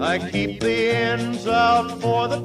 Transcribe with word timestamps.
I 0.00 0.18
keep 0.30 0.60
the 0.60 0.90
for 2.00 2.28
the. 2.28 2.40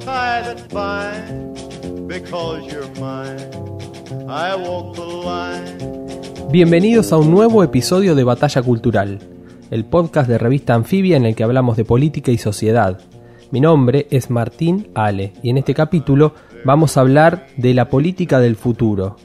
Bienvenidos 6.50 7.12
a 7.12 7.18
un 7.18 7.30
nuevo 7.30 7.62
episodio 7.62 8.14
de 8.14 8.24
Batalla 8.24 8.62
Cultural, 8.62 9.18
el 9.70 9.84
podcast 9.84 10.28
de 10.28 10.38
revista 10.38 10.74
Anfibia 10.74 11.16
en 11.16 11.26
el 11.26 11.34
que 11.34 11.44
hablamos 11.44 11.76
de 11.76 11.84
política 11.84 12.30
y 12.30 12.38
sociedad. 12.38 13.00
Mi 13.50 13.60
nombre 13.60 14.06
es 14.10 14.30
Martín 14.30 14.88
Ale 14.94 15.34
y 15.42 15.50
en 15.50 15.58
este 15.58 15.74
capítulo 15.74 16.34
vamos 16.64 16.96
a 16.96 17.00
hablar 17.02 17.48
de 17.58 17.74
la 17.74 17.90
política 17.90 18.40
del 18.40 18.56
futuro. 18.56 19.16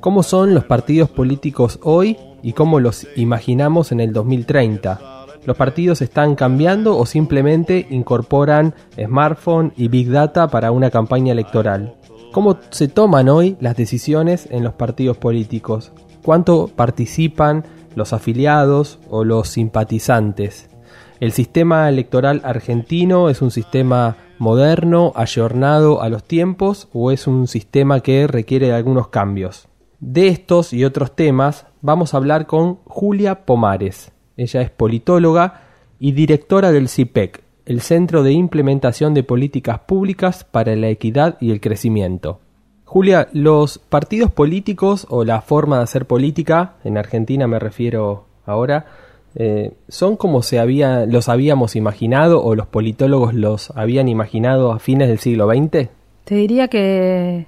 ¿Cómo 0.00 0.22
son 0.22 0.54
los 0.54 0.64
partidos 0.64 1.10
políticos 1.10 1.80
hoy 1.82 2.16
y 2.42 2.52
cómo 2.52 2.80
los 2.80 3.06
imaginamos 3.16 3.92
en 3.92 4.00
el 4.00 4.12
2030. 4.12 5.11
¿Los 5.44 5.56
partidos 5.56 6.02
están 6.02 6.36
cambiando 6.36 6.96
o 6.96 7.04
simplemente 7.04 7.88
incorporan 7.90 8.74
smartphone 8.96 9.72
y 9.76 9.88
big 9.88 10.10
data 10.10 10.46
para 10.46 10.70
una 10.70 10.90
campaña 10.90 11.32
electoral? 11.32 11.96
¿Cómo 12.30 12.58
se 12.70 12.86
toman 12.86 13.28
hoy 13.28 13.56
las 13.60 13.76
decisiones 13.76 14.46
en 14.50 14.62
los 14.62 14.74
partidos 14.74 15.16
políticos? 15.16 15.90
¿Cuánto 16.22 16.68
participan 16.68 17.64
los 17.96 18.12
afiliados 18.12 19.00
o 19.10 19.24
los 19.24 19.48
simpatizantes? 19.48 20.70
¿El 21.18 21.32
sistema 21.32 21.88
electoral 21.88 22.40
argentino 22.44 23.28
es 23.28 23.42
un 23.42 23.50
sistema 23.50 24.16
moderno, 24.38 25.12
ayornado 25.16 26.02
a 26.02 26.08
los 26.08 26.22
tiempos 26.22 26.88
o 26.92 27.10
es 27.10 27.26
un 27.26 27.48
sistema 27.48 28.00
que 28.00 28.28
requiere 28.28 28.72
algunos 28.72 29.08
cambios? 29.08 29.66
De 29.98 30.28
estos 30.28 30.72
y 30.72 30.84
otros 30.84 31.16
temas 31.16 31.66
vamos 31.80 32.14
a 32.14 32.18
hablar 32.18 32.46
con 32.46 32.76
Julia 32.84 33.44
Pomares. 33.44 34.11
Ella 34.36 34.62
es 34.62 34.70
politóloga 34.70 35.62
y 35.98 36.12
directora 36.12 36.72
del 36.72 36.88
CIPEC, 36.88 37.38
e 37.38 37.72
el 37.72 37.80
Centro 37.80 38.22
de 38.22 38.32
Implementación 38.32 39.14
de 39.14 39.22
Políticas 39.22 39.80
Públicas 39.80 40.44
para 40.44 40.74
la 40.76 40.88
Equidad 40.88 41.36
y 41.40 41.52
el 41.52 41.60
Crecimiento. 41.60 42.40
Julia, 42.84 43.28
los 43.32 43.78
partidos 43.78 44.30
políticos 44.30 45.06
o 45.08 45.24
la 45.24 45.40
forma 45.40 45.78
de 45.78 45.84
hacer 45.84 46.06
política, 46.06 46.74
en 46.84 46.98
Argentina 46.98 47.46
me 47.46 47.58
refiero 47.58 48.26
ahora, 48.44 48.86
eh, 49.34 49.72
¿son 49.88 50.16
como 50.16 50.42
se 50.42 50.58
había, 50.58 51.06
los 51.06 51.28
habíamos 51.28 51.74
imaginado 51.74 52.44
o 52.44 52.54
los 52.54 52.66
politólogos 52.66 53.32
los 53.32 53.70
habían 53.76 54.08
imaginado 54.08 54.72
a 54.72 54.78
fines 54.78 55.08
del 55.08 55.20
siglo 55.20 55.48
XX? 55.48 55.88
Te 56.24 56.34
diría 56.34 56.68
que 56.68 57.46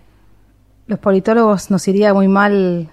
los 0.87 0.99
politólogos 0.99 1.71
nos 1.71 1.87
iría 1.89 2.15
muy 2.15 2.29
mal 2.29 2.89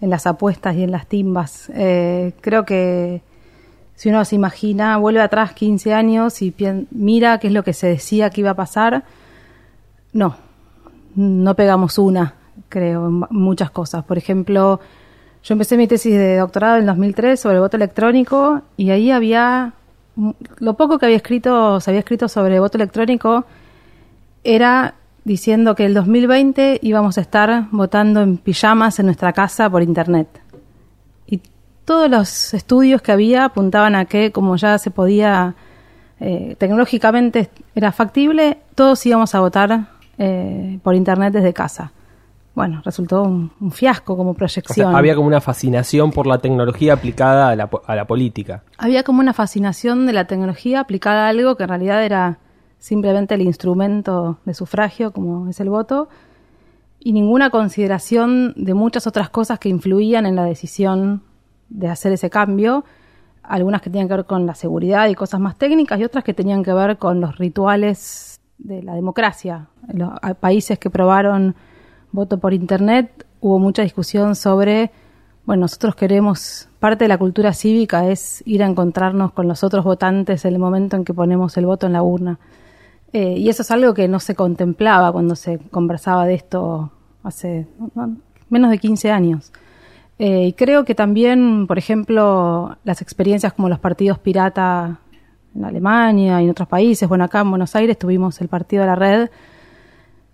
en 0.00 0.10
las 0.10 0.26
apuestas 0.26 0.76
y 0.76 0.84
en 0.84 0.92
las 0.92 1.06
timbas. 1.06 1.70
Eh, 1.74 2.32
creo 2.40 2.64
que 2.64 3.22
si 4.00 4.08
uno 4.08 4.24
se 4.24 4.34
imagina, 4.34 4.96
vuelve 4.96 5.20
atrás 5.20 5.52
15 5.52 5.92
años 5.92 6.40
y 6.40 6.54
mira 6.90 7.36
qué 7.36 7.48
es 7.48 7.52
lo 7.52 7.62
que 7.62 7.74
se 7.74 7.86
decía 7.86 8.30
que 8.30 8.40
iba 8.40 8.52
a 8.52 8.54
pasar, 8.54 9.04
no, 10.14 10.36
no 11.16 11.54
pegamos 11.54 11.98
una, 11.98 12.32
creo, 12.70 13.10
muchas 13.28 13.70
cosas. 13.70 14.02
Por 14.04 14.16
ejemplo, 14.16 14.80
yo 15.44 15.52
empecé 15.52 15.76
mi 15.76 15.86
tesis 15.86 16.14
de 16.14 16.38
doctorado 16.38 16.78
en 16.78 16.86
2003 16.86 17.38
sobre 17.38 17.56
el 17.56 17.60
voto 17.60 17.76
electrónico 17.76 18.62
y 18.78 18.88
ahí 18.88 19.10
había, 19.10 19.74
lo 20.60 20.74
poco 20.78 20.98
que 20.98 21.04
había 21.04 21.18
escrito, 21.18 21.78
se 21.80 21.90
había 21.90 22.00
escrito 22.00 22.26
sobre 22.26 22.54
el 22.54 22.60
voto 22.62 22.78
electrónico 22.78 23.44
era 24.44 24.94
diciendo 25.24 25.74
que 25.74 25.84
el 25.84 25.92
2020 25.92 26.78
íbamos 26.80 27.18
a 27.18 27.20
estar 27.20 27.66
votando 27.70 28.22
en 28.22 28.38
pijamas 28.38 28.98
en 28.98 29.04
nuestra 29.04 29.34
casa 29.34 29.68
por 29.68 29.82
internet. 29.82 30.40
Todos 31.84 32.10
los 32.10 32.54
estudios 32.54 33.02
que 33.02 33.12
había 33.12 33.44
apuntaban 33.44 33.94
a 33.94 34.04
que 34.04 34.32
como 34.32 34.56
ya 34.56 34.78
se 34.78 34.90
podía, 34.90 35.54
eh, 36.20 36.54
tecnológicamente 36.58 37.50
era 37.74 37.92
factible, 37.92 38.58
todos 38.74 39.04
íbamos 39.06 39.34
a 39.34 39.40
votar 39.40 39.88
eh, 40.18 40.78
por 40.82 40.94
internet 40.94 41.32
desde 41.32 41.52
casa. 41.52 41.92
Bueno, 42.54 42.82
resultó 42.84 43.22
un, 43.22 43.72
fiasco 43.72 44.16
como 44.16 44.34
proyección. 44.34 44.94
había 44.94 45.14
como 45.14 45.28
una 45.28 45.40
fascinación 45.40 46.10
por 46.10 46.26
la 46.26 46.38
tecnología 46.38 46.94
aplicada 46.94 47.48
a 47.48 47.56
la, 47.56 47.70
a 47.86 47.96
la 47.96 48.06
política. 48.06 48.64
Había 48.76 49.02
como 49.02 49.20
una 49.20 49.32
fascinación 49.32 50.06
de 50.06 50.12
la 50.12 50.26
tecnología 50.26 50.80
aplicada 50.80 51.26
a 51.26 51.28
algo 51.28 51.56
que 51.56 51.62
en 51.62 51.68
realidad 51.68 52.04
era 52.04 52.38
simplemente 52.78 53.34
el 53.34 53.42
instrumento 53.42 54.38
de 54.44 54.54
sufragio, 54.54 55.12
como 55.12 55.48
es 55.48 55.60
el 55.60 55.70
voto, 55.70 56.08
y 56.98 57.12
ninguna 57.12 57.50
consideración 57.50 58.52
de 58.56 58.74
muchas 58.74 59.06
otras 59.06 59.30
cosas 59.30 59.58
que 59.58 59.68
influían 59.68 60.26
en 60.26 60.36
la 60.36 60.44
decisión 60.44 61.22
de 61.70 61.88
hacer 61.88 62.12
ese 62.12 62.28
cambio, 62.28 62.84
algunas 63.42 63.80
que 63.80 63.90
tenían 63.90 64.08
que 64.08 64.14
ver 64.14 64.26
con 64.26 64.46
la 64.46 64.54
seguridad 64.54 65.08
y 65.08 65.14
cosas 65.14 65.40
más 65.40 65.56
técnicas 65.56 65.98
y 65.98 66.04
otras 66.04 66.24
que 66.24 66.34
tenían 66.34 66.62
que 66.62 66.72
ver 66.72 66.98
con 66.98 67.20
los 67.20 67.38
rituales 67.38 68.40
de 68.58 68.82
la 68.82 68.94
democracia. 68.94 69.68
En 69.88 70.00
los 70.00 70.10
países 70.38 70.78
que 70.78 70.90
probaron 70.90 71.54
voto 72.12 72.38
por 72.38 72.52
Internet 72.52 73.26
hubo 73.40 73.58
mucha 73.58 73.82
discusión 73.82 74.34
sobre, 74.34 74.90
bueno, 75.46 75.62
nosotros 75.62 75.94
queremos, 75.94 76.68
parte 76.78 77.04
de 77.04 77.08
la 77.08 77.18
cultura 77.18 77.54
cívica 77.54 78.06
es 78.08 78.42
ir 78.46 78.62
a 78.62 78.66
encontrarnos 78.66 79.32
con 79.32 79.48
los 79.48 79.64
otros 79.64 79.84
votantes 79.84 80.44
en 80.44 80.54
el 80.54 80.58
momento 80.58 80.96
en 80.96 81.04
que 81.04 81.14
ponemos 81.14 81.56
el 81.56 81.66
voto 81.66 81.86
en 81.86 81.94
la 81.94 82.02
urna. 82.02 82.38
Eh, 83.12 83.38
y 83.38 83.48
eso 83.48 83.62
es 83.62 83.70
algo 83.70 83.94
que 83.94 84.06
no 84.06 84.20
se 84.20 84.34
contemplaba 84.34 85.10
cuando 85.10 85.34
se 85.34 85.58
conversaba 85.58 86.26
de 86.26 86.34
esto 86.34 86.92
hace 87.24 87.66
menos 88.48 88.70
de 88.70 88.78
15 88.78 89.10
años. 89.10 89.52
Eh, 90.22 90.48
y 90.48 90.52
creo 90.52 90.84
que 90.84 90.94
también, 90.94 91.66
por 91.66 91.78
ejemplo, 91.78 92.76
las 92.84 93.00
experiencias 93.00 93.54
como 93.54 93.70
los 93.70 93.78
partidos 93.78 94.18
pirata 94.18 95.00
en 95.54 95.64
Alemania 95.64 96.42
y 96.42 96.44
en 96.44 96.50
otros 96.50 96.68
países, 96.68 97.08
bueno, 97.08 97.24
acá 97.24 97.40
en 97.40 97.48
Buenos 97.48 97.74
Aires 97.74 97.98
tuvimos 97.98 98.38
el 98.42 98.48
partido 98.48 98.82
de 98.82 98.86
la 98.86 98.96
red, 98.96 99.30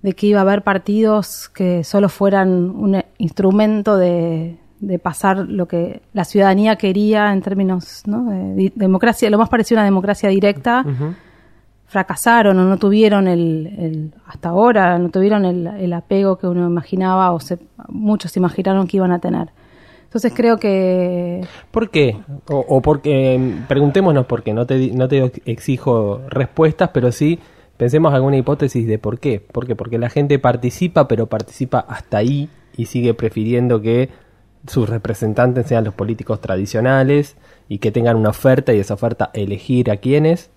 de 0.03 0.13
que 0.15 0.27
iba 0.27 0.41
a 0.41 0.43
haber 0.43 0.63
partidos 0.63 1.49
que 1.51 1.85
solo 1.85 2.09
fueran 2.09 2.49
un 2.49 3.01
instrumento 3.19 3.97
de, 3.97 4.59
pasar 5.05 5.39
lo 5.49 5.69
que 5.69 6.03
la 6.13 6.25
ciudadanía 6.25 6.75
quería 6.75 7.33
en 7.33 7.41
términos 7.41 8.03
de 8.07 8.73
democracia, 8.75 9.31
lo 9.31 9.39
más 9.39 9.49
parecido 9.49 9.79
a 9.79 9.83
una 9.83 9.85
democracia 9.85 10.29
directa. 10.31 10.85
Fracasaron 11.87 12.59
o 12.59 12.65
no 12.65 12.77
tuvieron 12.77 13.29
el, 13.29 14.13
hasta 14.27 14.49
ahora, 14.49 14.99
no 14.99 15.11
tuvieron 15.11 15.45
el, 15.45 15.93
apego 15.93 16.39
que 16.39 16.49
uno 16.49 16.67
imaginaba 16.67 17.31
o 17.31 17.39
se, 17.39 17.61
muchos 17.87 18.37
imaginaron 18.37 18.89
que 18.89 18.97
iban 18.97 19.13
a 19.13 19.21
tener. 19.21 19.51
Entonces 20.17 20.33
creo 20.35 20.57
que... 20.57 21.47
¿Por 21.71 21.91
qué? 21.91 22.17
O, 22.49 22.81
porque, 22.81 23.39
preguntémonos 23.69 24.25
por 24.25 24.43
qué, 24.43 24.55
no 24.55 24.65
te, 24.65 24.93
no 24.93 25.09
te 25.09 25.31
exijo 25.45 26.23
respuestas, 26.31 26.89
pero 26.95 27.13
sí 27.13 27.39
pensemos 27.77 28.15
alguna 28.15 28.39
hipótesis 28.39 28.87
de 28.87 28.99
por 28.99 29.21
qué. 29.21 29.41
¿Por 29.41 29.67
qué? 29.67 29.77
Porque 29.77 29.99
la 29.99 30.09
gente 30.09 30.39
participa, 30.39 31.07
pero 31.07 31.27
participa 31.27 31.81
hasta 31.81 32.17
ahí 32.17 32.49
y 32.79 32.87
sigue 32.87 33.13
prefiriendo 33.13 33.83
que 33.83 34.09
sus 34.67 34.89
representantes 34.89 35.67
sean 35.67 35.85
los 35.85 35.93
políticos 35.93 36.41
tradicionales 36.41 37.37
y 37.69 37.77
que 37.77 37.93
tengan 37.93 38.17
una 38.17 38.31
oferta 38.31 38.73
y 38.73 38.79
esa 38.79 38.95
oferta 38.95 39.31
elegir 39.35 39.91
a 39.91 39.99
quienes 39.99 40.49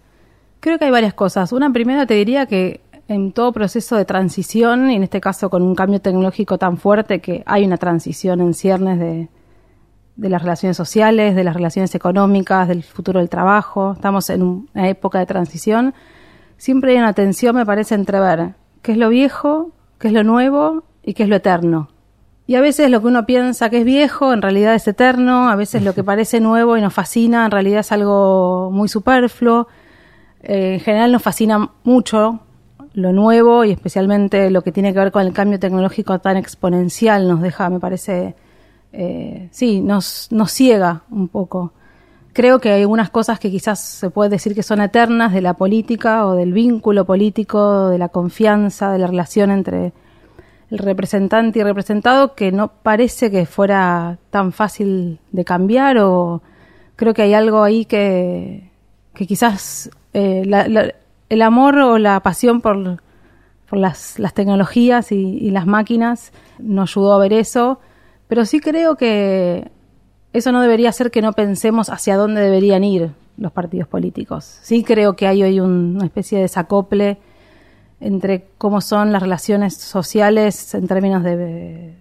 Creo 0.61 0.79
que 0.79 0.85
hay 0.85 0.91
varias 0.91 1.13
cosas. 1.13 1.51
Una 1.51 1.71
primera 1.73 2.05
te 2.05 2.13
diría 2.13 2.45
que 2.45 2.79
en 3.09 3.33
todo 3.33 3.51
proceso 3.51 3.97
de 3.97 4.05
transición, 4.05 4.89
y 4.89 4.95
en 4.95 5.03
este 5.03 5.19
caso 5.19 5.49
con 5.49 5.63
un 5.63 5.75
cambio 5.75 5.99
tecnológico 5.99 6.57
tan 6.57 6.77
fuerte 6.77 7.19
que 7.19 7.43
hay 7.45 7.65
una 7.65 7.77
transición 7.77 8.39
en 8.39 8.53
ciernes 8.53 8.99
de, 8.99 9.29
de 10.19 10.29
las 10.29 10.41
relaciones 10.41 10.75
sociales, 10.75 11.35
de 11.35 11.43
las 11.43 11.53
relaciones 11.53 11.95
económicas, 11.95 12.67
del 12.67 12.83
futuro 12.83 13.19
del 13.19 13.29
trabajo, 13.29 13.93
estamos 13.93 14.29
en 14.29 14.41
una 14.43 14.89
época 14.89 15.19
de 15.19 15.25
transición, 15.25 15.93
siempre 16.57 16.91
hay 16.91 16.97
una 16.97 17.13
tensión, 17.13 17.55
me 17.55 17.65
parece, 17.65 17.95
entre 17.95 18.19
ver 18.19 18.55
qué 18.81 18.91
es 18.91 18.97
lo 18.97 19.09
viejo, 19.09 19.71
qué 19.97 20.09
es 20.09 20.13
lo 20.13 20.23
nuevo 20.23 20.83
y 21.03 21.13
qué 21.13 21.23
es 21.23 21.29
lo 21.29 21.37
eterno. 21.37 21.89
Y 22.47 22.55
a 22.55 22.61
veces 22.61 22.89
lo 22.89 22.99
que 22.99 23.07
uno 23.07 23.25
piensa 23.25 23.69
que 23.69 23.79
es 23.79 23.85
viejo 23.85 24.33
en 24.33 24.41
realidad 24.41 24.75
es 24.75 24.87
eterno, 24.87 25.49
a 25.49 25.55
veces 25.55 25.83
lo 25.83 25.93
que 25.93 26.03
parece 26.11 26.41
nuevo 26.41 26.75
y 26.75 26.81
nos 26.81 26.93
fascina 26.93 27.45
en 27.45 27.51
realidad 27.51 27.79
es 27.79 27.91
algo 27.91 28.71
muy 28.71 28.89
superfluo. 28.89 29.67
Eh, 30.41 30.73
en 30.73 30.79
general 30.79 31.11
nos 31.11 31.21
fascina 31.21 31.69
mucho 31.83 32.41
lo 32.93 33.13
nuevo 33.13 33.63
y 33.63 33.71
especialmente 33.71 34.49
lo 34.49 34.63
que 34.63 34.71
tiene 34.71 34.93
que 34.93 34.99
ver 34.99 35.11
con 35.11 35.25
el 35.25 35.31
cambio 35.31 35.59
tecnológico 35.59 36.19
tan 36.19 36.37
exponencial 36.37 37.27
nos 37.27 37.41
deja, 37.41 37.69
me 37.69 37.79
parece, 37.79 38.35
eh, 38.93 39.49
sí, 39.51 39.81
nos, 39.81 40.27
nos 40.31 40.51
ciega 40.51 41.03
un 41.09 41.27
poco. 41.27 41.73
creo 42.33 42.59
que 42.59 42.71
hay 42.71 42.81
algunas 42.81 43.09
cosas 43.09 43.39
que 43.39 43.51
quizás 43.51 43.79
se 43.79 44.09
puede 44.09 44.29
decir 44.29 44.55
que 44.55 44.63
son 44.63 44.81
eternas 44.81 45.33
de 45.33 45.41
la 45.41 45.55
política 45.55 46.25
o 46.25 46.35
del 46.35 46.53
vínculo 46.53 47.05
político, 47.05 47.89
de 47.89 47.97
la 47.97 48.09
confianza, 48.09 48.91
de 48.91 48.99
la 48.99 49.07
relación 49.07 49.51
entre 49.51 49.93
el 50.71 50.77
representante 50.77 51.59
y 51.59 51.63
representado, 51.63 52.35
que 52.35 52.51
no 52.51 52.67
parece 52.67 53.31
que 53.31 53.45
fuera 53.45 54.19
tan 54.29 54.51
fácil 54.51 55.19
de 55.31 55.43
cambiar 55.43 55.97
o 55.99 56.41
creo 56.95 57.13
que 57.13 57.23
hay 57.23 57.33
algo 57.33 57.63
ahí 57.63 57.85
que, 57.85 58.69
que 59.13 59.25
quizás 59.25 59.89
eh, 60.13 60.43
el 61.29 61.41
amor 61.41 61.77
o 61.77 61.97
la 61.97 62.19
pasión 62.21 62.61
por, 62.61 63.01
las, 63.71 64.17
tecnologías 64.33 65.11
y, 65.11 65.51
las 65.51 65.67
máquinas 65.67 66.31
no 66.57 66.83
ayudó 66.83 67.13
a 67.13 67.19
ver 67.19 67.33
eso, 67.33 67.79
pero 68.29 68.45
sí 68.45 68.59
creo 68.59 68.95
que 68.95 69.71
eso 70.33 70.51
no 70.51 70.61
debería 70.61 70.91
ser 70.91 71.09
que 71.09 71.21
no 71.21 71.33
pensemos 71.33 71.89
hacia 71.89 72.15
dónde 72.15 72.41
deberían 72.41 72.83
ir 72.83 73.09
los 73.37 73.51
partidos 73.51 73.87
políticos. 73.87 74.59
Sí 74.61 74.83
creo 74.83 75.15
que 75.15 75.27
hay 75.27 75.41
hoy 75.41 75.59
una 75.59 76.05
especie 76.05 76.37
de 76.37 76.43
desacople 76.43 77.17
entre 77.99 78.45
cómo 78.59 78.81
son 78.81 79.11
las 79.11 79.23
relaciones 79.23 79.73
sociales 79.75 80.75
en 80.75 80.87
términos 80.87 81.23
de 81.23 81.95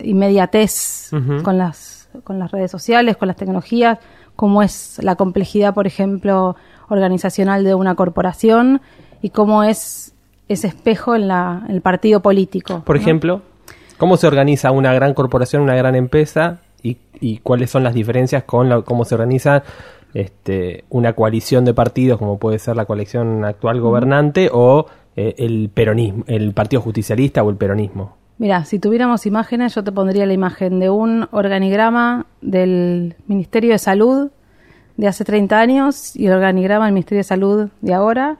inmediatez 0.00 1.10
con 1.42 1.56
las 1.56 2.10
con 2.22 2.38
las 2.38 2.52
redes 2.52 2.70
sociales, 2.70 3.16
con 3.16 3.26
las 3.26 3.36
tecnologías, 3.36 3.98
cómo 4.36 4.62
es 4.62 5.00
la 5.02 5.16
complejidad, 5.16 5.74
por 5.74 5.86
ejemplo, 5.86 6.56
organizacional 6.88 7.64
de 7.64 7.74
una 7.74 7.94
corporación 7.94 8.82
y 9.22 9.30
cómo 9.30 9.64
es 9.64 10.14
ese 10.48 10.68
espejo 10.68 11.16
en, 11.16 11.26
la, 11.26 11.64
el 11.68 11.80
partido 11.80 12.20
político. 12.20 12.82
Por 12.84 12.96
ejemplo, 12.96 13.42
¿cómo 13.96 14.16
se 14.16 14.26
organiza 14.26 14.70
una 14.70 14.92
gran 14.92 15.14
corporación, 15.14 15.62
una 15.62 15.74
gran 15.74 15.94
empresa 15.94 16.60
y, 16.82 16.98
y 17.20 17.38
cuáles 17.38 17.70
son 17.70 17.84
las 17.84 17.94
diferencias 17.94 18.44
con 18.44 18.82
cómo 18.82 19.04
se 19.04 19.14
organiza 19.14 19.62
este, 20.14 20.84
una 20.90 21.12
coalición 21.14 21.64
de 21.64 21.74
partidos 21.74 22.18
como 22.18 22.38
puede 22.38 22.58
ser 22.58 22.76
la 22.76 22.86
coalición 22.86 23.44
actual 23.44 23.80
gobernante 23.80 24.48
o 24.52 24.86
eh, 25.16 25.34
el 25.38 25.70
peronismo, 25.72 26.24
el 26.26 26.52
Partido 26.54 26.82
Justicialista 26.82 27.42
o 27.42 27.50
el 27.50 27.56
peronismo. 27.56 28.16
Mira, 28.38 28.64
si 28.64 28.78
tuviéramos 28.78 29.26
imágenes, 29.26 29.74
yo 29.74 29.84
te 29.84 29.92
pondría 29.92 30.26
la 30.26 30.32
imagen 30.32 30.80
de 30.80 30.90
un 30.90 31.28
organigrama 31.30 32.26
del 32.40 33.14
Ministerio 33.26 33.72
de 33.72 33.78
Salud 33.78 34.30
de 34.96 35.08
hace 35.08 35.24
30 35.24 35.58
años 35.58 36.16
y 36.16 36.26
el 36.26 36.32
organigrama 36.32 36.86
del 36.86 36.94
Ministerio 36.94 37.20
de 37.20 37.24
Salud 37.24 37.68
de 37.80 37.94
ahora 37.94 38.38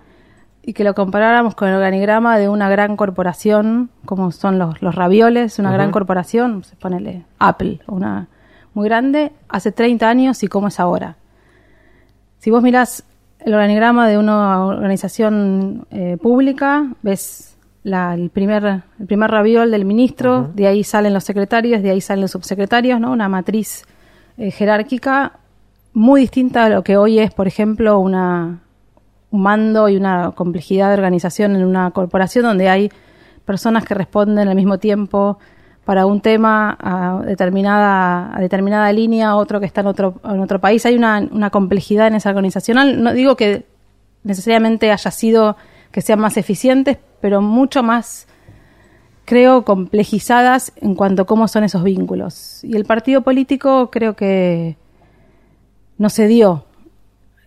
y 0.66 0.72
que 0.72 0.84
lo 0.84 0.94
comparáramos 0.94 1.54
con 1.54 1.68
el 1.68 1.74
organigrama 1.74 2.38
de 2.38 2.48
una 2.48 2.70
gran 2.70 2.96
corporación 2.96 3.90
como 4.06 4.32
son 4.32 4.58
los, 4.58 4.80
los 4.80 4.94
ravioles, 4.94 5.58
una 5.58 5.72
gran 5.72 5.90
corporación, 5.90 6.64
se 6.64 6.74
ponele 6.76 7.24
Apple, 7.38 7.80
una 7.86 8.28
muy 8.72 8.88
grande, 8.88 9.32
hace 9.48 9.72
30 9.72 10.08
años 10.08 10.42
y 10.42 10.48
cómo 10.48 10.68
es 10.68 10.80
ahora. 10.80 11.16
Si 12.38 12.50
vos 12.50 12.62
mirás 12.62 13.04
el 13.40 13.52
organigrama 13.52 14.08
de 14.08 14.18
una 14.18 14.64
organización 14.64 15.86
eh, 15.90 16.16
pública, 16.20 16.86
ves 17.02 17.56
el, 17.84 18.30
primer, 18.30 18.82
el 18.98 19.06
primer 19.06 19.30
raviol 19.30 19.70
del 19.70 19.84
ministro, 19.84 20.50
de 20.54 20.66
ahí 20.66 20.82
salen 20.82 21.12
los 21.12 21.24
secretarios, 21.24 21.82
de 21.82 21.90
ahí 21.90 22.00
salen 22.00 22.22
los 22.22 22.30
subsecretarios, 22.30 22.98
¿no? 22.98 23.12
Una 23.12 23.28
matriz 23.28 23.84
eh, 24.38 24.50
jerárquica 24.50 25.32
muy 25.92 26.22
distinta 26.22 26.64
a 26.64 26.68
lo 26.70 26.82
que 26.82 26.96
hoy 26.96 27.18
es, 27.18 27.32
por 27.32 27.46
ejemplo, 27.46 27.98
una, 27.98 28.63
un 29.34 29.42
mando 29.42 29.88
y 29.88 29.96
una 29.96 30.30
complejidad 30.30 30.88
de 30.88 30.94
organización 30.94 31.56
en 31.56 31.64
una 31.64 31.90
corporación 31.90 32.44
donde 32.44 32.68
hay 32.68 32.90
personas 33.44 33.84
que 33.84 33.92
responden 33.92 34.46
al 34.46 34.54
mismo 34.54 34.78
tiempo 34.78 35.38
para 35.84 36.06
un 36.06 36.20
tema 36.20 36.78
a 36.80 37.20
determinada, 37.26 38.34
a 38.34 38.40
determinada 38.40 38.92
línea, 38.92 39.34
otro 39.34 39.58
que 39.58 39.66
está 39.66 39.80
en 39.80 39.88
otro, 39.88 40.14
en 40.24 40.40
otro 40.40 40.60
país. 40.60 40.86
Hay 40.86 40.94
una, 40.94 41.18
una 41.32 41.50
complejidad 41.50 42.06
en 42.06 42.14
esa 42.14 42.30
organizacional. 42.30 43.02
No 43.02 43.12
digo 43.12 43.34
que 43.34 43.66
necesariamente 44.22 44.92
haya 44.92 45.10
sido 45.10 45.56
que 45.90 46.00
sean 46.00 46.20
más 46.20 46.36
eficientes, 46.36 46.98
pero 47.20 47.42
mucho 47.42 47.82
más, 47.82 48.28
creo, 49.24 49.64
complejizadas 49.64 50.72
en 50.76 50.94
cuanto 50.94 51.22
a 51.22 51.26
cómo 51.26 51.48
son 51.48 51.64
esos 51.64 51.82
vínculos. 51.82 52.62
Y 52.62 52.76
el 52.76 52.84
partido 52.84 53.22
político 53.22 53.90
creo 53.90 54.14
que 54.14 54.76
no 55.98 56.08
se 56.08 56.28
dio 56.28 56.64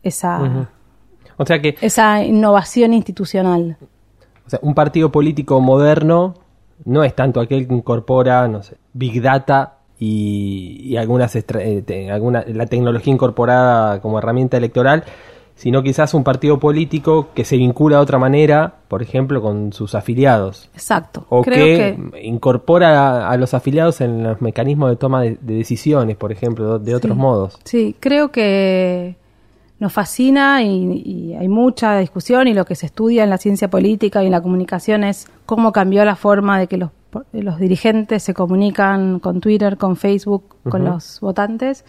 esa, 0.03 0.69
o 1.37 1.45
sea 1.45 1.61
que, 1.61 1.75
esa 1.81 2.23
innovación 2.23 2.93
institucional. 2.93 3.77
O 4.45 4.49
sea, 4.49 4.59
un 4.61 4.73
partido 4.73 5.11
político 5.11 5.59
moderno 5.61 6.35
no 6.85 7.03
es 7.03 7.15
tanto 7.15 7.39
aquel 7.39 7.67
que 7.67 7.73
incorpora, 7.73 8.47
no 8.47 8.63
sé, 8.63 8.77
Big 8.93 9.21
Data 9.21 9.77
y, 9.99 10.95
algunas 10.97 11.35
eh, 11.35 12.09
alguna, 12.11 12.43
la 12.47 12.65
tecnología 12.67 13.13
incorporada 13.13 13.99
como 14.01 14.19
herramienta 14.19 14.57
electoral, 14.57 15.03
sino 15.55 15.81
quizás 15.81 16.13
un 16.13 16.23
partido 16.23 16.59
político 16.59 17.29
que 17.33 17.43
se 17.43 17.57
vincula 17.57 17.97
de 17.97 18.03
otra 18.03 18.19
manera, 18.19 18.75
por 18.87 19.01
ejemplo, 19.01 19.41
con 19.41 19.73
sus 19.73 19.95
afiliados. 19.95 20.69
Exacto. 20.73 21.25
O 21.29 21.41
que, 21.41 21.97
incorpora 22.21 23.27
a, 23.27 23.37
los 23.37 23.55
afiliados 23.55 23.99
en 24.01 24.21
los 24.21 24.39
mecanismos 24.39 24.91
de 24.91 24.95
toma 24.97 25.23
de, 25.23 25.37
decisiones, 25.41 26.15
por 26.15 26.31
ejemplo, 26.31 26.77
de, 26.77 26.93
otros 26.93 27.17
modos. 27.17 27.57
Sí, 27.63 27.95
creo 27.99 28.31
que 28.31 29.15
nos 29.79 29.93
fascina 29.93 30.63
y, 30.63 31.35
hay 31.35 31.47
mucha 31.47 31.97
discusión 31.99 32.47
y 32.47 32.53
lo 32.53 32.65
que 32.65 32.75
se 32.75 32.87
estudia 32.87 33.23
en 33.23 33.29
la 33.29 33.37
ciencia 33.37 33.69
política 33.69 34.23
y 34.23 34.25
en 34.25 34.31
la 34.31 34.41
comunicación 34.41 35.03
es 35.03 35.27
cómo 35.45 35.71
cambió 35.71 36.03
la 36.03 36.15
forma 36.15 36.59
de 36.59 36.67
que 36.67 36.77
los, 36.77 36.91
los 37.31 37.59
dirigentes 37.59 38.23
se 38.23 38.33
comunican 38.33 39.19
con 39.19 39.39
Twitter, 39.39 39.77
con 39.77 39.95
Facebook, 39.95 40.55
con 40.67 40.83
los 40.83 41.19
votantes, 41.19 41.85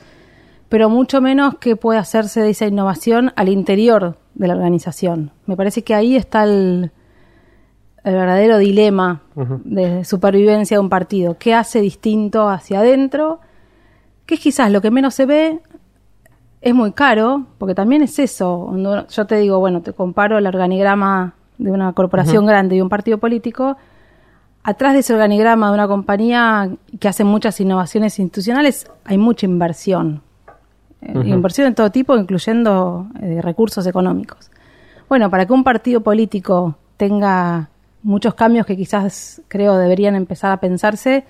pero 0.69 0.91
mucho 0.91 1.21
menos 1.23 1.57
que 1.57 1.77
puede 1.77 1.99
hacerse 1.99 2.43
de 2.43 2.51
esa 2.51 2.67
innovación 2.67 3.33
al 3.37 3.49
interior 3.49 4.19
de 4.35 4.49
la 4.49 4.55
organización. 4.55 5.33
Me 5.47 5.57
parece 5.57 5.83
que 5.83 5.95
ahí 5.95 6.15
está 6.15 6.45
el, 6.45 6.93
el 8.05 8.15
verdadero 8.15 8.59
dilema 8.59 9.23
de 9.65 10.05
supervivencia 10.05 10.77
de 10.77 10.81
un 10.81 10.89
partido. 10.89 11.37
¿Qué 11.39 11.55
hace 11.55 11.81
distinto 11.81 12.49
hacia 12.49 12.81
adentro? 12.81 13.41
Que 14.27 14.35
es 14.35 14.41
quizás 14.41 14.71
lo 14.71 14.81
que 14.81 14.91
menos 14.91 15.15
se 15.15 15.27
ve, 15.27 15.61
es 16.61 16.75
muy 16.75 16.93
caro, 16.93 17.47
porque 17.59 17.75
también 17.75 18.03
es 18.03 18.19
eso. 18.19 18.73
yo 19.09 19.27
te 19.27 19.37
digo, 19.37 19.61
bueno, 19.61 19.81
te 19.83 19.93
comparo 19.93 20.39
el 20.39 20.47
organigrama 20.47 21.35
de 21.57 21.71
una 21.71 21.93
corporación 21.93 22.47
grande 22.47 22.77
y 22.77 22.81
un 22.81 22.89
partido 22.89 23.19
político. 23.19 23.77
Atrás 24.63 24.93
de 24.93 25.01
ese 25.01 25.15
organigrama 25.15 25.69
de 25.69 25.75
una 25.75 25.89
compañía 25.89 26.71
que 26.99 27.09
hace 27.09 27.25
muchas 27.25 27.61
innovaciones 27.61 28.19
institucionales 28.19 28.91
hay 29.05 29.19
mucha 29.19 29.47
inversión. 29.47 30.23
Eh, 31.01 31.13
inversión 31.27 31.69
de 31.69 31.75
todo 31.75 31.91
tipo, 31.91 32.17
incluyendo 32.17 33.07
eh, 33.21 33.41
recursos 33.41 33.87
económicos. 33.87 34.51
Bueno, 35.09 35.31
para 35.31 35.47
que 35.47 35.53
un 35.53 35.65
partido 35.65 36.01
político 36.01 36.77
tenga 36.97 37.71
muchos 38.03 38.35
cambios 38.35 38.67
que 38.67 38.77
quizás 38.77 39.41
creo 39.49 39.77
deberían 39.77 40.17
empezar 40.17 40.51
a 40.51 40.59
pensarse, 40.59 41.25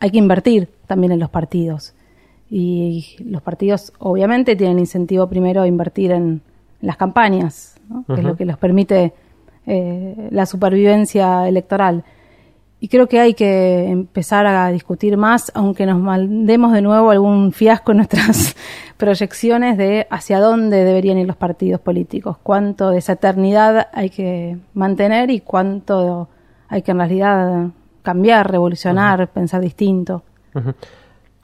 hay 0.00 0.10
que 0.10 0.18
invertir 0.18 0.70
también 0.86 1.12
en 1.12 1.20
los 1.20 1.30
partidos. 1.30 1.94
Y 2.54 3.16
los 3.24 3.40
partidos 3.40 3.94
obviamente 3.98 4.56
tienen 4.56 4.78
incentivo 4.78 5.26
primero 5.26 5.62
a 5.62 5.66
invertir 5.66 6.10
en, 6.10 6.42
las 6.82 6.96
campañas, 6.96 7.76
que 8.08 8.20
es 8.20 8.24
lo 8.24 8.36
que 8.36 8.44
les 8.44 8.58
permite 8.58 9.14
eh, 9.66 10.28
la 10.30 10.44
supervivencia 10.44 11.48
electoral. 11.48 12.04
Y 12.80 12.88
creo 12.88 13.08
que 13.08 13.20
hay 13.20 13.34
que 13.34 13.88
empezar 13.88 14.44
a 14.44 14.68
discutir 14.70 15.16
más, 15.16 15.52
aunque 15.54 15.86
nos 15.86 16.00
mandemos 16.00 16.72
de 16.72 16.82
nuevo 16.82 17.10
algún 17.10 17.52
fiasco 17.52 17.92
en 17.92 17.98
nuestras 17.98 18.56
proyecciones 18.96 19.78
de 19.78 20.08
hacia 20.10 20.40
dónde 20.40 20.84
deberían 20.84 21.18
ir 21.18 21.28
los 21.28 21.36
partidos 21.36 21.80
políticos, 21.80 22.36
cuánto 22.42 22.90
de 22.90 22.98
esa 22.98 23.12
eternidad 23.12 23.88
hay 23.92 24.10
que 24.10 24.58
mantener 24.74 25.30
y 25.30 25.40
cuánto 25.40 26.28
hay 26.68 26.82
que 26.82 26.90
en 26.90 26.98
realidad 26.98 27.68
cambiar, 28.02 28.50
revolucionar, 28.50 29.28
pensar 29.28 29.60
distinto. 29.60 30.24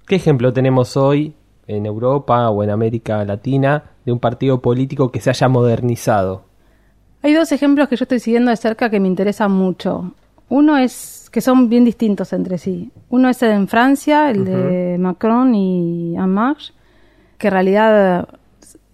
¿Qué 0.08 0.16
ejemplo 0.16 0.54
tenemos 0.54 0.96
hoy 0.96 1.34
en 1.66 1.84
Europa 1.84 2.48
o 2.48 2.62
en 2.62 2.70
América 2.70 3.22
Latina 3.26 3.90
de 4.06 4.12
un 4.12 4.18
partido 4.18 4.62
político 4.62 5.12
que 5.12 5.20
se 5.20 5.28
haya 5.28 5.48
modernizado? 5.48 6.44
Hay 7.22 7.34
dos 7.34 7.52
ejemplos 7.52 7.88
que 7.88 7.96
yo 7.96 8.04
estoy 8.04 8.18
siguiendo 8.18 8.50
de 8.50 8.56
cerca 8.56 8.88
que 8.88 9.00
me 9.00 9.06
interesan 9.06 9.52
mucho. 9.52 10.14
Uno 10.48 10.78
es 10.78 11.28
que 11.30 11.42
son 11.42 11.68
bien 11.68 11.84
distintos 11.84 12.32
entre 12.32 12.56
sí. 12.56 12.90
Uno 13.10 13.28
es 13.28 13.42
en 13.42 13.68
Francia, 13.68 14.30
el 14.30 14.46
de 14.46 14.96
Macron 14.98 15.54
y 15.54 16.16
En 16.16 16.30
Marche, 16.30 16.72
que 17.36 17.48
en 17.48 17.52
realidad 17.52 18.28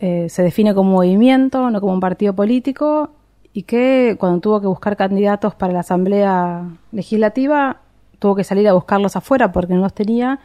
eh, 0.00 0.26
se 0.28 0.42
define 0.42 0.74
como 0.74 0.90
movimiento, 0.90 1.70
no 1.70 1.80
como 1.80 1.92
un 1.92 2.00
partido 2.00 2.34
político, 2.34 3.10
y 3.52 3.62
que 3.62 4.16
cuando 4.18 4.40
tuvo 4.40 4.60
que 4.60 4.66
buscar 4.66 4.96
candidatos 4.96 5.54
para 5.54 5.72
la 5.72 5.80
Asamblea 5.80 6.64
Legislativa, 6.90 7.82
tuvo 8.18 8.34
que 8.34 8.42
salir 8.42 8.66
a 8.66 8.72
buscarlos 8.72 9.14
afuera 9.14 9.52
porque 9.52 9.74
no 9.74 9.82
los 9.82 9.94
tenía 9.94 10.40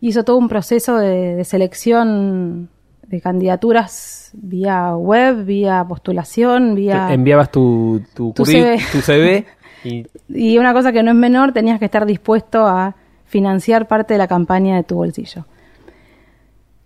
hizo 0.00 0.24
todo 0.24 0.36
un 0.36 0.48
proceso 0.48 0.96
de, 0.98 1.42
selección 1.44 2.68
de 3.06 3.20
candidaturas 3.20 4.30
vía 4.34 4.96
web, 4.96 5.44
vía 5.44 5.84
postulación, 5.88 6.74
vía... 6.74 7.12
Enviabas 7.12 7.50
tu, 7.50 8.02
tu, 8.14 8.32
CV, 8.44 9.46
y... 10.28 10.58
una 10.58 10.72
cosa 10.72 10.92
que 10.92 11.02
no 11.02 11.10
es 11.10 11.16
menor, 11.16 11.52
tenías 11.52 11.78
que 11.78 11.84
estar 11.84 12.04
dispuesto 12.04 12.66
a 12.66 12.96
financiar 13.26 13.86
parte 13.86 14.14
de 14.14 14.18
la 14.18 14.26
campaña 14.26 14.76
de 14.76 14.82
tu 14.82 14.96
bolsillo. 14.96 15.44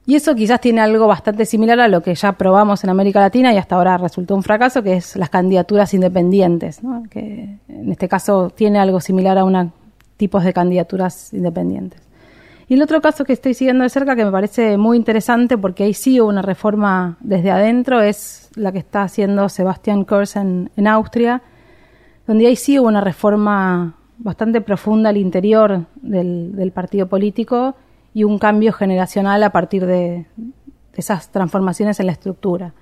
Y 0.07 0.17
eso 0.17 0.35
quizás 0.35 0.61
tiene 0.61 0.81
algo 0.81 1.07
bastante 1.07 1.45
similar 1.45 1.79
a 1.79 1.87
lo 1.87 2.03
que 2.03 2.15
ya 2.15 2.33
probamos 2.33 2.83
en 2.83 2.91
América 2.91 3.21
Latina 3.21 3.53
y 3.53 3.59
hasta 3.59 3.77
ahora 3.77 3.97
resultó 3.97 4.35
un 4.35 4.43
fracaso, 4.43 4.83
que 4.83 4.95
es 4.95 5.15
las 5.15 5.31
candidaturas 5.31 5.95
independientes, 5.95 6.81
que 7.11 7.59
en 7.69 7.93
este 7.93 8.09
caso 8.09 8.51
tiene 8.51 8.79
algo 8.79 9.01
similar 9.01 9.39
a 9.39 9.45
unos 9.45 9.69
tipos 10.17 10.43
de 10.43 10.53
candidaturas 10.53 11.33
independientes. 11.33 12.10
Y 12.71 12.75
el 12.75 12.83
otro 12.83 13.01
caso 13.01 13.25
que 13.25 13.33
estoy 13.33 13.53
siguiendo 13.55 13.83
de 13.83 13.91
cerca, 13.91 14.15
que 14.15 14.25
me 14.25 14.31
parece 14.31 14.79
muy 14.79 14.97
interesante, 14.97 15.59
porque 15.59 15.83
ahí 15.83 15.93
sí 15.93 16.21
hubo 16.21 16.29
una 16.29 16.41
reforma 16.41 17.17
desde 17.19 17.51
adentro, 17.51 18.01
es 18.01 18.49
la 18.55 18.71
que 18.71 18.79
está 18.79 19.03
haciendo 19.03 19.49
Sebastian 19.49 20.05
Kurz 20.05 20.37
en, 20.37 20.71
Austria, 20.87 21.43
donde 22.29 22.47
ahí 22.47 22.55
sí 22.55 22.79
hubo 22.79 22.87
una 22.87 23.01
reforma 23.01 23.97
bastante 24.19 24.61
profunda 24.61 25.09
al 25.11 25.17
interior 25.17 25.87
del 25.97 26.71
partido 26.73 27.09
político 27.09 27.75
y 28.15 28.23
un 28.23 28.39
cambio 28.39 28.73
generacional 28.73 29.43
a 29.43 29.51
partir 29.51 29.85
de, 29.85 30.27
esas 30.95 31.33
transformaciones 31.33 31.99
en 31.99 32.07
la 32.07 32.13
estructura. 32.13 32.73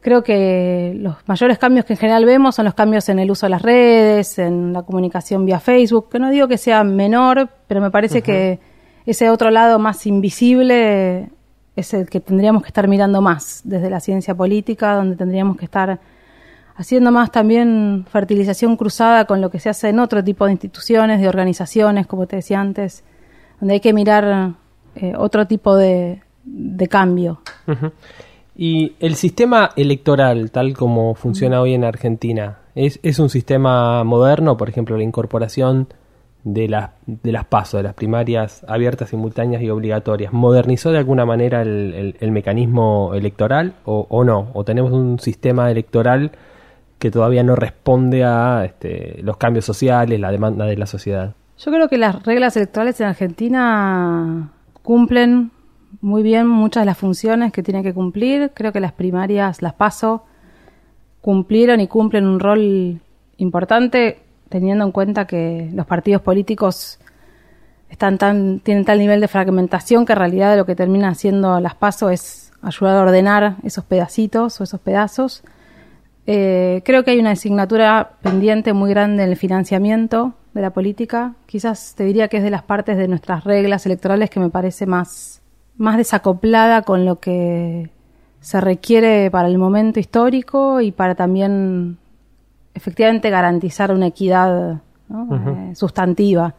Creo 0.00 0.22
que 0.24 0.94
los 0.96 1.16
mayores 1.26 1.58
cambios 1.58 1.84
que 1.84 1.92
en 1.92 1.98
general 1.98 2.24
vemos 2.24 2.54
son 2.54 2.64
los 2.64 2.72
cambios 2.72 3.06
en 3.10 3.18
el 3.18 3.30
uso 3.30 3.44
de 3.44 3.50
las 3.50 3.60
redes, 3.60 4.38
en 4.38 4.72
la 4.72 4.82
comunicación 4.82 5.44
vía 5.44 5.60
Facebook, 5.60 6.08
que 6.08 6.18
no 6.18 6.30
digo 6.30 6.48
que 6.48 6.56
sea 6.56 6.84
menor, 6.84 7.50
pero 7.66 7.82
me 7.82 7.90
parece 7.90 8.22
que 8.22 8.72
ese 9.06 9.30
otro 9.30 9.50
lado 9.50 9.78
más 9.78 10.06
invisible 10.06 11.28
es 11.76 11.92
el 11.94 12.08
que 12.08 12.20
tendríamos 12.20 12.62
que 12.62 12.68
estar 12.68 12.88
mirando 12.88 13.20
más 13.20 13.60
desde 13.64 13.90
la 13.90 14.00
ciencia 14.00 14.34
política, 14.34 14.94
donde 14.94 15.16
tendríamos 15.16 15.56
que 15.56 15.64
estar 15.64 16.00
haciendo 16.76 17.10
más 17.10 17.30
también 17.30 18.04
fertilización 18.08 18.76
cruzada 18.76 19.26
con 19.26 19.40
lo 19.40 19.50
que 19.50 19.60
se 19.60 19.68
hace 19.68 19.88
en 19.88 19.98
otro 19.98 20.22
tipo 20.22 20.46
de 20.46 20.52
instituciones, 20.52 21.20
de 21.20 21.28
organizaciones, 21.28 22.06
como 22.06 22.26
te 22.26 22.36
decía 22.36 22.60
antes, 22.60 23.04
donde 23.60 23.74
hay 23.74 23.80
que 23.80 23.92
mirar 23.92 24.54
eh, 24.96 25.14
otro 25.16 25.46
tipo 25.46 25.76
de, 25.76 26.20
cambio. 26.88 27.40
Y 28.56 28.94
el 29.00 29.16
sistema 29.16 29.70
electoral, 29.76 30.50
tal 30.50 30.74
como 30.74 31.14
funciona 31.14 31.60
hoy 31.60 31.74
en 31.74 31.84
Argentina, 31.84 32.58
¿es, 32.74 33.00
¿es 33.02 33.18
un 33.18 33.30
sistema 33.30 34.04
moderno? 34.04 34.56
Por 34.56 34.68
ejemplo, 34.68 34.96
la 34.96 35.02
incorporación 35.02 35.88
de, 36.44 36.68
las 36.68 36.90
de 37.06 37.32
las 37.32 37.46
pasos, 37.46 37.78
de 37.78 37.84
las 37.84 37.94
primarias 37.94 38.64
abiertas, 38.68 39.08
simultáneas 39.08 39.62
y 39.62 39.70
obligatorias, 39.70 40.32
¿modernizó 40.32 40.92
de 40.92 40.98
alguna 40.98 41.24
manera 41.24 41.62
el, 41.62 42.16
el, 42.20 42.30
mecanismo 42.30 43.12
electoral 43.14 43.74
o, 43.84 44.06
o, 44.08 44.24
no? 44.24 44.50
¿O 44.52 44.64
tenemos 44.64 44.92
un 44.92 45.18
sistema 45.18 45.70
electoral 45.70 46.32
que 46.98 47.10
todavía 47.10 47.42
no 47.42 47.56
responde 47.56 48.24
a 48.24 48.64
este, 48.64 49.20
los 49.22 49.38
cambios 49.38 49.64
sociales, 49.64 50.20
la 50.20 50.30
demanda 50.30 50.66
de 50.66 50.76
la 50.76 50.86
sociedad? 50.86 51.34
Yo 51.58 51.72
creo 51.72 51.88
que 51.88 51.98
las 51.98 52.22
reglas 52.24 52.56
electorales 52.56 53.00
en 53.00 53.06
Argentina 53.06 54.50
cumplen 54.82 55.50
muy 56.00 56.22
bien 56.22 56.46
muchas 56.46 56.82
de 56.82 56.86
las 56.86 56.98
funciones 56.98 57.52
que 57.52 57.62
tienen 57.62 57.82
que 57.82 57.94
cumplir. 57.94 58.50
Creo 58.54 58.72
que 58.72 58.80
las 58.80 58.92
primarias, 58.92 59.62
las 59.62 59.72
paso, 59.74 60.24
cumplieron 61.20 61.80
y 61.80 61.88
cumplen 61.88 62.26
un 62.26 62.38
rol 62.38 63.00
importante, 63.38 64.18
teniendo 64.54 64.84
en 64.84 64.92
cuenta 64.92 65.26
que 65.26 65.68
los 65.74 65.84
partidos 65.84 66.22
políticos 66.22 67.00
están 67.90 68.18
tan, 68.18 68.60
tienen 68.60 68.84
tal 68.84 69.00
nivel 69.00 69.20
de 69.20 69.26
fragmentación 69.26 70.06
que 70.06 70.12
en 70.12 70.18
realidad 70.20 70.56
lo 70.56 70.64
que 70.64 70.76
termina 70.76 71.08
haciendo 71.08 71.58
las 71.58 71.74
paso 71.74 72.08
es 72.08 72.52
ayudar 72.62 72.98
a 72.98 73.02
ordenar 73.02 73.56
esos 73.64 73.84
pedacitos 73.84 74.60
o 74.60 74.62
esos 74.62 74.78
pedazos. 74.78 75.42
Eh, 76.28 76.82
creo 76.84 77.02
que 77.02 77.10
hay 77.10 77.18
una 77.18 77.32
asignatura 77.32 78.12
pendiente 78.22 78.74
muy 78.74 78.90
grande 78.90 79.24
en 79.24 79.30
el 79.30 79.36
financiamiento 79.36 80.34
de 80.52 80.62
la 80.62 80.70
política. 80.70 81.34
Quizás 81.46 81.96
te 81.96 82.04
diría 82.04 82.28
que 82.28 82.36
es 82.36 82.44
de 82.44 82.50
las 82.50 82.62
partes 82.62 82.96
de 82.96 83.08
nuestras 83.08 83.42
reglas 83.42 83.84
electorales 83.86 84.30
que 84.30 84.38
me 84.38 84.50
parece 84.50 84.86
más, 84.86 85.42
más 85.76 85.96
desacoplada 85.96 86.82
con 86.82 87.04
lo 87.04 87.18
que 87.18 87.90
se 88.40 88.60
requiere 88.60 89.32
para 89.32 89.48
el 89.48 89.58
momento 89.58 89.98
histórico 89.98 90.80
y 90.80 90.92
para 90.92 91.16
también 91.16 91.98
efectivamente 92.74 93.30
garantizar 93.30 93.92
una 93.92 94.08
equidad 94.08 94.80
eh, 95.10 95.72
sustantiva, 95.74 96.54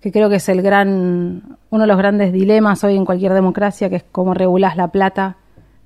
que 0.00 0.10
creo 0.10 0.28
que 0.28 0.36
es 0.36 0.48
el 0.48 0.62
gran, 0.62 1.58
uno 1.70 1.82
de 1.82 1.86
los 1.86 1.96
grandes 1.96 2.32
dilemas 2.32 2.82
hoy 2.84 2.96
en 2.96 3.04
cualquier 3.04 3.32
democracia, 3.32 3.88
que 3.88 3.96
es 3.96 4.04
cómo 4.10 4.34
regulas 4.34 4.76
la 4.76 4.88
plata 4.88 5.36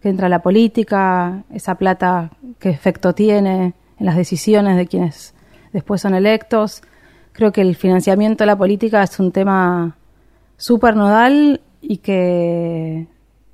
que 0.00 0.08
entra 0.08 0.26
a 0.26 0.30
la 0.30 0.42
política, 0.42 1.42
esa 1.52 1.74
plata 1.74 2.30
qué 2.58 2.70
efecto 2.70 3.14
tiene 3.14 3.74
en 3.98 4.06
las 4.06 4.16
decisiones 4.16 4.76
de 4.76 4.86
quienes 4.86 5.34
después 5.72 6.00
son 6.00 6.14
electos. 6.14 6.82
Creo 7.32 7.52
que 7.52 7.60
el 7.60 7.74
financiamiento 7.76 8.44
de 8.44 8.46
la 8.46 8.56
política 8.56 9.02
es 9.02 9.18
un 9.18 9.32
tema 9.32 9.96
súper 10.56 10.96
nodal 10.96 11.60
y 11.80 11.98
que 11.98 13.06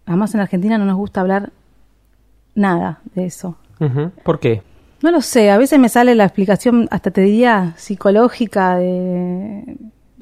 además 0.07 0.35
en 0.35 0.41
Argentina 0.41 0.79
no 0.79 0.85
nos 0.85 0.97
gusta 0.97 1.21
hablar 1.21 1.53
nada 2.55 3.01
de 3.15 3.27
eso. 3.27 3.57
¿Por 4.23 4.39
qué? 4.39 4.63
No 5.05 5.11
lo 5.11 5.21
sé, 5.21 5.51
a 5.51 5.59
veces 5.59 5.79
me 5.79 5.91
sale 5.91 6.15
la 6.15 6.25
explicación, 6.25 6.89
hasta 6.91 7.11
te 7.11 7.21
diría, 7.21 7.75
psicológica 7.77 8.79
de 8.79 9.77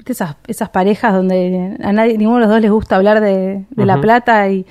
esas, 0.05 0.35
esas 0.45 0.67
parejas 0.71 1.13
donde 1.13 1.77
a 1.81 1.93
nadie, 1.93 2.17
ninguno 2.17 2.39
de 2.39 2.41
los 2.41 2.49
dos 2.49 2.59
les 2.61 2.69
gusta 2.69 2.97
hablar 2.97 3.21
de, 3.21 3.63
la 3.77 4.01
plata 4.01 4.49
y 4.49 4.65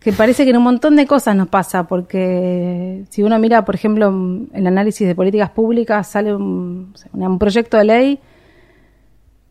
que 0.00 0.12
parece 0.12 0.42
que 0.42 0.50
en 0.50 0.56
un 0.56 0.64
montón 0.64 0.96
de 0.96 1.06
cosas 1.06 1.36
nos 1.36 1.46
pasa, 1.46 1.86
porque 1.86 3.04
si 3.10 3.22
uno 3.22 3.38
mira, 3.38 3.64
por 3.64 3.76
ejemplo, 3.76 4.12
el 4.52 4.66
análisis 4.66 5.06
de 5.06 5.14
políticas 5.14 5.50
públicas, 5.50 6.08
sale 6.08 6.34
un, 6.34 6.92
proyecto 7.38 7.76
de 7.76 7.84
ley, 7.84 8.18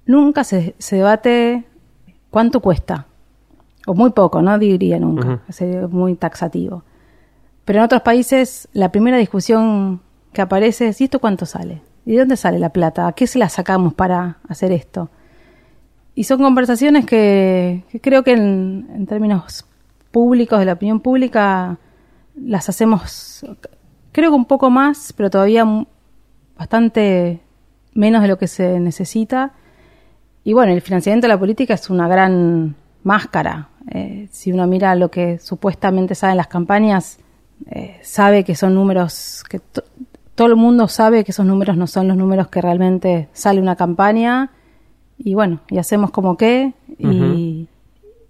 nunca 0.05 0.43
se, 0.43 0.75
debate 0.91 1.63
cuánto 2.29 2.59
cuesta, 2.59 3.07
o 3.85 3.93
muy 3.93 4.09
poco, 4.09 4.41
no 4.41 4.59
diría 4.59 4.99
nunca, 4.99 5.43
es 5.47 5.89
muy 5.89 6.15
taxativo. 6.15 6.83
Pero 7.67 7.79
en 7.79 7.85
otros 7.85 8.01
países 8.01 8.69
la 8.71 8.93
primera 8.93 9.17
discusión 9.17 9.99
que 10.31 10.41
aparece 10.41 10.87
es, 10.87 11.01
¿y 11.01 11.03
esto 11.03 11.19
cuánto 11.19 11.45
sale? 11.45 11.81
¿Y 12.05 12.13
de 12.13 12.19
dónde 12.19 12.37
sale 12.37 12.59
la 12.59 12.69
plata? 12.69 13.07
¿A 13.07 13.11
qué 13.11 13.27
se 13.27 13.37
la 13.37 13.49
sacamos 13.49 13.93
para 13.93 14.37
hacer 14.47 14.71
esto? 14.71 15.09
Y 16.15 16.23
son 16.23 16.41
conversaciones 16.41 17.05
que, 17.05 17.83
creo 18.01 18.23
que 18.23 18.31
en 18.31 19.05
términos 19.05 19.65
públicos, 20.11 20.59
de 20.59 20.65
la 20.65 20.73
opinión 20.73 21.01
pública, 21.01 21.77
las 22.35 22.69
hacemos, 22.69 23.45
creo 24.13 24.29
que 24.31 24.35
un 24.37 24.45
poco 24.45 24.69
más, 24.69 25.11
pero 25.11 25.29
todavía 25.29 25.65
bastante 26.57 27.41
menos 27.93 28.21
de 28.21 28.29
lo 28.29 28.37
que 28.37 28.47
se 28.47 28.79
necesita. 28.79 29.51
Y 30.45 30.53
bueno, 30.53 30.71
el 30.71 30.81
financiamiento 30.81 31.27
de 31.27 31.33
la 31.33 31.37
política 31.37 31.73
es 31.73 31.89
una 31.89 32.07
gran 32.07 32.77
máscara. 33.03 33.71
Eh, 33.91 34.29
si 34.31 34.53
uno 34.53 34.65
mira 34.67 34.95
lo 34.95 35.11
que 35.11 35.37
supuestamente 35.37 36.15
saben 36.15 36.37
las 36.37 36.47
campañas, 36.47 37.19
eh, 37.65 37.99
sabe 38.03 38.43
que 38.43 38.55
son 38.55 38.75
números 38.75 39.43
que 39.49 39.59
todo 40.35 40.47
el 40.47 40.55
mundo 40.55 40.87
sabe 40.87 41.23
que 41.23 41.31
esos 41.31 41.45
números 41.47 41.77
no 41.77 41.87
son 41.87 42.07
los 42.07 42.15
números 42.15 42.47
que 42.47 42.61
realmente 42.61 43.27
sale 43.33 43.59
una 43.59 43.75
campaña. 43.75 44.51
Y 45.17 45.33
bueno, 45.33 45.61
y 45.67 45.79
hacemos 45.79 46.11
como 46.11 46.37
que, 46.37 46.73
y, 46.99 47.67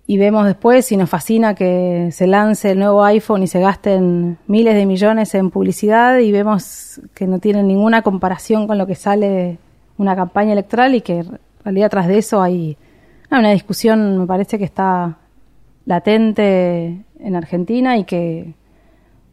y 0.07 0.17
vemos 0.17 0.45
después 0.45 0.89
y 0.93 0.95
nos 0.95 1.09
fascina 1.09 1.53
que 1.53 2.07
se 2.13 2.25
lance 2.25 2.71
el 2.71 2.79
nuevo 2.79 3.03
iPhone 3.03 3.43
y 3.43 3.47
se 3.47 3.59
gasten 3.59 4.37
miles 4.47 4.73
de 4.73 4.85
millones 4.85 5.35
en 5.35 5.51
publicidad 5.51 6.19
y 6.19 6.31
vemos 6.31 7.01
que 7.13 7.27
no 7.27 7.39
tiene 7.39 7.61
ninguna 7.61 8.01
comparación 8.03 8.67
con 8.67 8.77
lo 8.77 8.87
que 8.87 8.95
sale 8.95 9.57
una 9.97 10.15
campaña 10.15 10.53
electoral 10.53 10.95
y 10.95 11.01
que 11.01 11.19
en 11.19 11.39
realidad 11.65 11.89
tras 11.89 12.07
de 12.07 12.19
eso 12.19 12.41
hay 12.41 12.77
una 13.29 13.51
discusión, 13.51 14.17
me 14.17 14.25
parece 14.25 14.57
que 14.57 14.63
está 14.63 15.17
latente 15.85 17.03
en 17.19 17.35
Argentina 17.35 17.97
y 17.97 18.05
que 18.05 18.53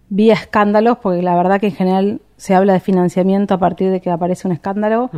vía 0.09 0.35
escándalos, 0.35 0.99
porque 0.99 1.23
la 1.23 1.35
verdad 1.37 1.61
que 1.61 1.67
en 1.67 1.75
general 1.75 2.21
se 2.37 2.55
habla 2.55 2.73
de 2.73 2.81
financiamiento 2.81 3.55
a 3.55 3.59
partir 3.59 3.91
de 3.91 4.01
que 4.01 4.11
aparece 4.11 4.47
un 4.47 4.53
escándalo, 4.53 5.11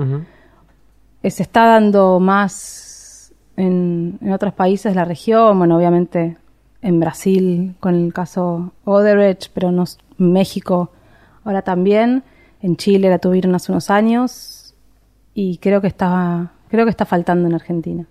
eh, 1.23 1.31
se 1.31 1.43
está 1.43 1.66
dando 1.66 2.21
más 2.21 3.33
en, 3.57 4.19
otros 4.33 4.52
países 4.52 4.93
de 4.93 4.97
la 4.97 5.05
región, 5.05 5.59
bueno, 5.59 5.76
obviamente 5.76 6.37
en 6.83 7.00
Brasil 7.00 7.75
con 7.81 7.95
el 7.95 8.12
caso 8.12 8.73
Odebrecht, 8.85 9.50
pero 9.52 9.73
no, 9.73 9.85
en 10.19 10.33
México 10.33 10.93
ahora 11.45 11.62
también, 11.62 12.23
en 12.61 12.76
Chile 12.76 13.09
la 13.09 13.19
tuvieron 13.19 13.55
hace 13.55 13.73
unos 13.73 13.90
años 13.90 14.75
y 15.35 15.59
creo 15.59 15.81
que 15.81 15.88
está, 15.88 16.52
creo 16.69 16.85
que 16.85 16.90
está 16.90 17.05
faltando 17.05 17.49
en 17.49 17.55
Argentina. 17.55 18.07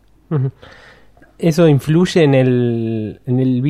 Eso 1.38 1.67
influye 1.67 2.24
en 2.24 2.34
el, 2.34 3.22
en 3.25 3.39
el 3.39 3.62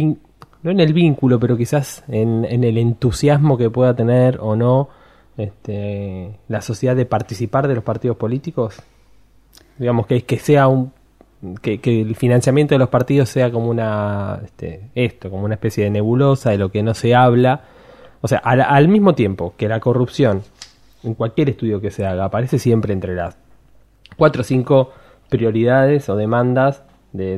no 0.65 0.71
en 0.71 0.79
el 0.79 0.93
vínculo, 0.93 1.39
pero 1.39 1.55
quizás 1.55 2.03
en, 2.07 2.43
en 2.43 2.63
el 2.63 2.79
entusiasmo 2.79 3.55
que 3.55 3.69
pueda 3.69 3.95
tener 3.95 4.39
o 4.41 4.55
no 4.55 4.89
este, 5.37 6.39
la 6.47 6.59
sociedad 6.61 6.95
de 6.95 7.05
participar 7.05 7.67
de 7.67 7.75
los 7.75 7.83
partidos 7.83 8.17
políticos. 8.17 8.81
Digamos 9.77 10.07
que, 10.07 10.23
que 10.23 10.39
sea 10.39 10.67
un 10.67 10.91
que, 11.61 11.79
el 11.83 12.15
financiamiento 12.15 12.73
de 12.73 12.79
los 12.79 12.89
partidos 12.89 13.29
sea 13.29 13.51
como 13.51 13.69
una 13.69 14.41
este, 14.43 14.89
esto, 14.95 15.29
como 15.29 15.45
una 15.45 15.53
especie 15.53 15.83
de 15.83 15.91
nebulosa 15.91 16.49
de 16.49 16.57
lo 16.57 16.71
que 16.71 16.81
no 16.81 16.95
se 16.95 17.13
habla. 17.13 17.61
O 18.21 18.27
sea, 18.27 18.39
al, 18.39 18.87
mismo 18.87 19.13
tiempo 19.13 19.53
que 19.55 19.67
la 19.67 19.79
corrupción, 19.79 20.41
en 21.03 21.13
cualquier 21.13 21.51
estudio 21.51 21.79
que 21.79 21.91
se 21.91 22.07
haga, 22.07 22.25
aparece 22.25 22.57
siempre 22.57 22.91
entre 22.91 23.13
las 23.13 23.37
cuatro 24.17 24.41
o 24.41 24.43
cinco 24.43 24.93
prioridades 25.29 26.09
o 26.09 26.15
demandas 26.15 26.81
de, 27.13 27.37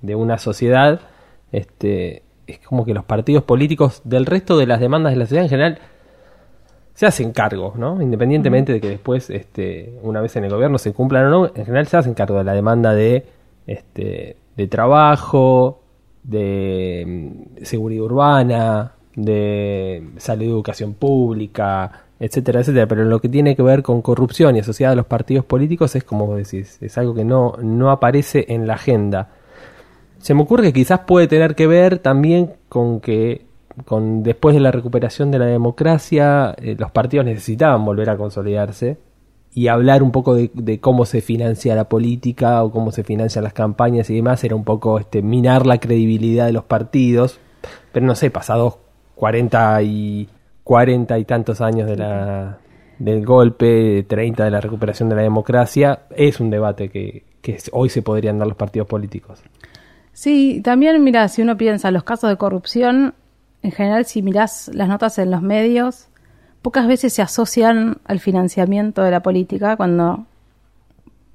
de, 0.00 0.14
una 0.14 0.38
sociedad. 0.38 1.02
este, 1.52 2.22
es 2.50 2.58
como 2.60 2.84
que 2.84 2.94
los 2.94 3.04
partidos 3.04 3.44
políticos 3.44 4.02
del 4.04 4.26
resto 4.26 4.58
de 4.58 4.66
las 4.66 4.80
demandas 4.80 5.12
de 5.12 5.18
la 5.18 5.24
sociedad 5.24 5.44
en 5.44 5.50
general 5.50 5.78
se 6.94 7.06
hacen 7.06 7.32
cargo, 7.32 7.74
¿no? 7.76 8.02
Independientemente 8.02 8.72
de 8.72 8.80
que 8.80 8.90
después, 8.90 9.30
este, 9.30 9.98
una 10.02 10.20
vez 10.20 10.36
en 10.36 10.44
el 10.44 10.50
gobierno 10.50 10.76
se 10.78 10.92
cumplan 10.92 11.26
o 11.26 11.30
no, 11.30 11.46
en 11.46 11.64
general 11.64 11.86
se 11.86 11.96
hacen 11.96 12.14
cargo 12.14 12.36
de 12.38 12.44
la 12.44 12.52
demanda 12.52 12.92
de, 12.92 13.24
este, 13.66 14.36
de 14.56 14.66
trabajo, 14.66 15.80
de 16.22 17.04
mm, 17.06 17.64
seguridad 17.64 18.04
urbana, 18.04 18.92
de 19.16 20.10
salud 20.18 20.44
y 20.44 20.48
educación 20.48 20.94
pública, 20.94 22.04
etcétera, 22.18 22.60
etcétera. 22.60 22.86
Pero 22.86 23.04
lo 23.04 23.20
que 23.20 23.28
tiene 23.28 23.56
que 23.56 23.62
ver 23.62 23.82
con 23.82 24.02
corrupción 24.02 24.56
y 24.56 24.60
asociada 24.60 24.92
a 24.92 24.96
los 24.96 25.06
partidos 25.06 25.44
políticos 25.44 25.96
es, 25.96 26.04
como 26.04 26.36
decís, 26.36 26.78
es 26.82 26.98
algo 26.98 27.14
que 27.14 27.24
no, 27.24 27.54
no 27.62 27.90
aparece 27.90 28.44
en 28.48 28.66
la 28.66 28.74
agenda. 28.74 29.30
Se 30.20 30.34
me 30.34 30.42
ocurre 30.42 30.64
que 30.64 30.72
quizás 30.74 31.00
puede 31.00 31.28
tener 31.28 31.54
que 31.54 31.66
ver 31.66 31.98
también 31.98 32.52
con 32.68 33.00
que 33.00 33.46
con 33.86 34.22
después 34.22 34.54
de 34.54 34.60
la 34.60 34.70
recuperación 34.70 35.30
de 35.30 35.38
la 35.38 35.46
democracia 35.46 36.54
eh, 36.58 36.76
los 36.78 36.90
partidos 36.90 37.24
necesitaban 37.24 37.84
volver 37.84 38.10
a 38.10 38.18
consolidarse 38.18 38.98
y 39.52 39.68
hablar 39.68 40.02
un 40.02 40.12
poco 40.12 40.34
de, 40.34 40.80
cómo 40.80 41.06
se 41.06 41.22
financia 41.22 41.74
la 41.74 41.88
política 41.88 42.62
o 42.62 42.70
cómo 42.70 42.92
se 42.92 43.02
financian 43.02 43.44
las 43.44 43.54
campañas 43.54 44.10
y 44.10 44.14
demás 44.14 44.44
era 44.44 44.54
un 44.54 44.64
poco 44.64 44.98
este 44.98 45.22
minar 45.22 45.66
la 45.66 45.78
credibilidad 45.78 46.46
de 46.46 46.52
los 46.52 46.64
partidos. 46.64 47.40
Pero 47.90 48.06
no 48.06 48.14
sé 48.14 48.30
pasados 48.30 48.76
40 49.16 49.82
y 49.82 50.28
40 50.62 51.18
y 51.18 51.24
tantos 51.24 51.60
años 51.60 51.88
de 51.88 51.96
la 51.96 52.58
del 52.98 53.24
golpe 53.24 54.04
30 54.06 54.44
de 54.44 54.50
la 54.50 54.60
recuperación 54.60 55.08
de 55.08 55.16
la 55.16 55.22
democracia 55.22 56.02
es 56.14 56.38
un 56.38 56.50
debate 56.50 56.90
que, 56.90 57.24
que 57.40 57.58
hoy 57.72 57.88
se 57.88 58.02
podrían 58.02 58.38
dar 58.38 58.46
los 58.46 58.56
partidos 58.56 58.86
políticos 58.86 59.42
Sí, 60.12 60.60
también, 60.62 61.02
mira, 61.02 61.28
si 61.28 61.42
uno 61.42 61.56
piensa 61.56 61.90
los 61.90 62.04
casos 62.04 62.30
de 62.30 62.36
corrupción, 62.36 63.14
en 63.62 63.72
general, 63.72 64.04
si 64.04 64.22
mirás 64.22 64.70
las 64.74 64.88
notas 64.88 65.18
en 65.18 65.30
los 65.30 65.42
medios, 65.42 66.08
pocas 66.62 66.86
veces 66.86 67.12
se 67.12 67.22
asocian 67.22 67.98
al 68.04 68.20
financiamiento 68.20 69.02
de 69.02 69.10
la 69.10 69.20
política, 69.20 69.76
cuando 69.76 70.26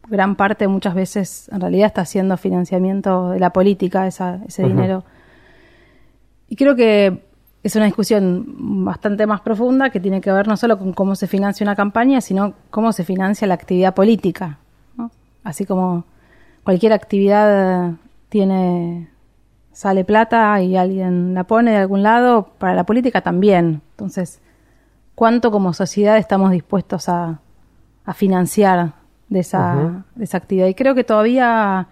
gran 0.08 0.36
parte 0.36 0.68
muchas 0.68 0.94
veces 0.94 1.50
en 1.52 1.62
realidad 1.62 1.88
está 1.88 2.02
haciendo 2.02 2.38
financiamiento 2.38 3.32
de 3.32 3.40
la 3.40 3.52
política, 3.52 4.08
esa, 4.08 4.40
ese 4.48 4.64
dinero. 4.64 5.04
Y 6.48 6.56
creo 6.56 6.76
que 6.76 7.24
es 7.64 7.76
una 7.76 7.86
discusión 7.86 8.46
bastante 8.86 9.26
más 9.26 9.42
profunda 9.42 9.90
que 9.90 10.00
tiene 10.00 10.22
que 10.22 10.32
ver 10.32 10.48
no 10.48 10.56
solo 10.58 10.78
con 10.78 10.94
cómo 10.94 11.16
se 11.16 11.26
financia 11.26 11.64
una 11.64 11.76
campaña, 11.76 12.22
sino 12.22 12.54
cómo 12.70 12.92
se 12.92 13.04
financia 13.04 13.48
la 13.48 13.56
actividad 13.56 13.96
política. 13.96 14.60
Así 15.44 15.66
como 15.66 16.06
cualquier 16.64 16.94
actividad 16.94 17.94
tiene 18.30 19.10
sale 19.76 20.06
plata 20.06 20.62
y 20.62 20.78
alguien 20.78 21.34
la 21.34 21.44
pone 21.44 21.72
de 21.72 21.78
algún 21.78 22.02
lado, 22.02 22.50
para 22.58 22.74
la 22.74 22.86
política 22.86 23.22
también. 23.22 23.82
Entonces, 23.92 24.42
¿cuánto 25.16 25.52
como 25.52 25.74
sociedad 25.74 26.18
estamos 26.18 26.52
dispuestos 26.52 27.10
a, 27.10 27.42
a 28.06 28.14
financiar 28.14 28.94
de 29.28 29.40
esa, 29.40 30.06
de 30.16 30.24
esa 30.24 30.38
actividad? 30.38 30.68
Y 30.68 30.76
creo 30.76 30.96
que 30.96 31.04
todavía 31.04 31.90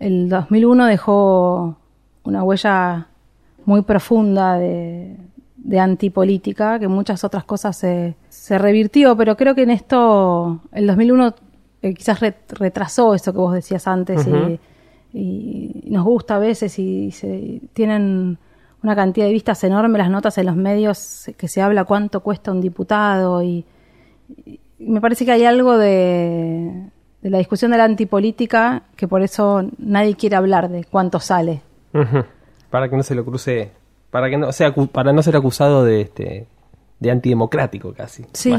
el 0.00 0.28
2001 0.28 0.86
dejó 0.86 1.76
una 2.24 2.42
huella 2.42 3.06
muy 3.64 3.82
profunda 3.82 4.58
de, 4.58 5.16
de 5.56 5.80
antipolítica, 5.80 6.80
que 6.80 6.88
muchas 6.88 7.22
otras 7.22 7.44
cosas 7.44 7.76
se, 7.76 8.16
se 8.28 8.58
revirtió, 8.58 9.16
pero 9.16 9.36
creo 9.36 9.54
que 9.54 9.62
en 9.62 9.70
esto 9.70 10.60
el 10.72 10.88
2001 10.88 11.34
eh, 11.82 11.94
quizás 11.94 12.18
retrasó 12.20 13.14
eso 13.14 13.32
que 13.32 13.38
vos 13.38 13.54
decías 13.54 13.86
antes 13.86 14.26
y 14.26 14.58
y 15.14 15.84
nos 15.86 16.04
gusta 16.04 16.36
a 16.36 16.38
veces 16.40 16.76
y 16.78 17.12
se, 17.12 17.60
tienen 17.72 18.36
una 18.82 18.96
cantidad 18.96 19.26
de 19.26 19.32
vistas 19.32 19.62
enorme 19.62 19.96
las 19.96 20.10
notas 20.10 20.36
en 20.38 20.46
los 20.46 20.56
medios 20.56 21.30
que 21.36 21.46
se 21.46 21.62
habla 21.62 21.84
cuánto 21.84 22.20
cuesta 22.20 22.50
un 22.50 22.60
diputado 22.60 23.42
y, 23.42 23.64
me 24.78 25.00
parece 25.00 25.24
que 25.24 25.32
hay 25.32 25.44
algo 25.44 25.78
de, 25.78 26.90
la 27.22 27.38
discusión 27.38 27.70
de 27.70 27.78
la 27.78 27.84
antipolítica 27.84 28.82
que 28.96 29.06
por 29.06 29.22
eso 29.22 29.62
nadie 29.78 30.14
quiere 30.16 30.36
hablar 30.36 30.68
de 30.68 30.84
cuánto 30.84 31.20
sale. 31.20 31.62
Para 32.70 32.90
que 32.90 32.96
no 32.96 33.02
se 33.02 33.14
lo 33.14 33.24
cruce, 33.24 33.70
para 34.10 34.28
que 34.28 34.36
no 34.36 34.50
sea 34.52 34.74
para 34.74 35.12
no 35.12 35.22
ser 35.22 35.36
acusado 35.36 35.84
de 35.84 36.00
este 36.02 36.48
de 36.98 37.10
antidemocrático 37.10 37.94
casi. 37.94 38.26
Sí, 38.32 38.52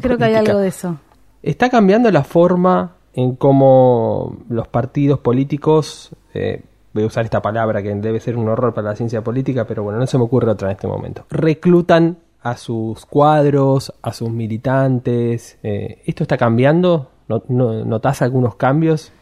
creo 0.00 0.18
que 0.18 0.24
hay 0.24 0.34
algo 0.34 0.58
de 0.58 0.68
eso. 0.68 0.98
Está 1.42 1.70
cambiando 1.70 2.10
la 2.10 2.22
forma 2.22 2.96
en 3.14 3.36
cómo 3.36 4.38
los 4.48 4.68
partidos 4.68 5.18
políticos, 5.20 6.14
eh, 6.34 6.62
voy 6.94 7.04
a 7.04 7.06
usar 7.06 7.24
esta 7.24 7.42
palabra 7.42 7.82
que 7.82 7.94
debe 7.94 8.20
ser 8.20 8.36
un 8.36 8.48
horror 8.48 8.74
para 8.74 8.90
la 8.90 8.96
ciencia 8.96 9.22
política, 9.22 9.66
pero 9.66 9.82
bueno, 9.82 9.98
no 9.98 10.06
se 10.06 10.18
me 10.18 10.24
ocurre 10.24 10.50
otra 10.50 10.68
en 10.68 10.76
este 10.76 10.86
momento, 10.86 11.24
reclutan 11.30 12.18
a 12.42 12.56
sus 12.56 13.06
cuadros, 13.06 13.94
a 14.02 14.12
sus 14.12 14.30
militantes. 14.30 15.58
Eh, 15.62 16.02
¿Esto 16.06 16.24
está 16.24 16.36
cambiando? 16.36 17.10
¿Notas 17.48 18.20
algunos 18.20 18.56
cambios? 18.56 19.12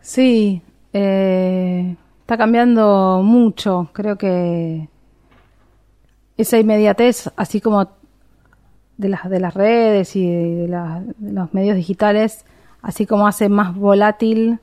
Sí, 0.00 0.60
eh, 0.92 1.96
está 2.20 2.36
cambiando 2.36 3.22
mucho. 3.22 3.90
Creo 3.92 4.18
que 4.18 4.88
esa 6.36 6.58
inmediatez, 6.58 7.30
así 7.36 7.60
como 7.60 7.88
de 8.96 9.08
las 9.08 9.54
redes 9.54 10.16
y 10.16 10.28
de 10.28 10.68
los 11.20 11.54
medios 11.54 11.76
digitales, 11.76 12.44
así 12.82 13.06
como 13.06 13.26
hace 13.26 13.48
más 13.48 13.74
volátil 13.74 14.58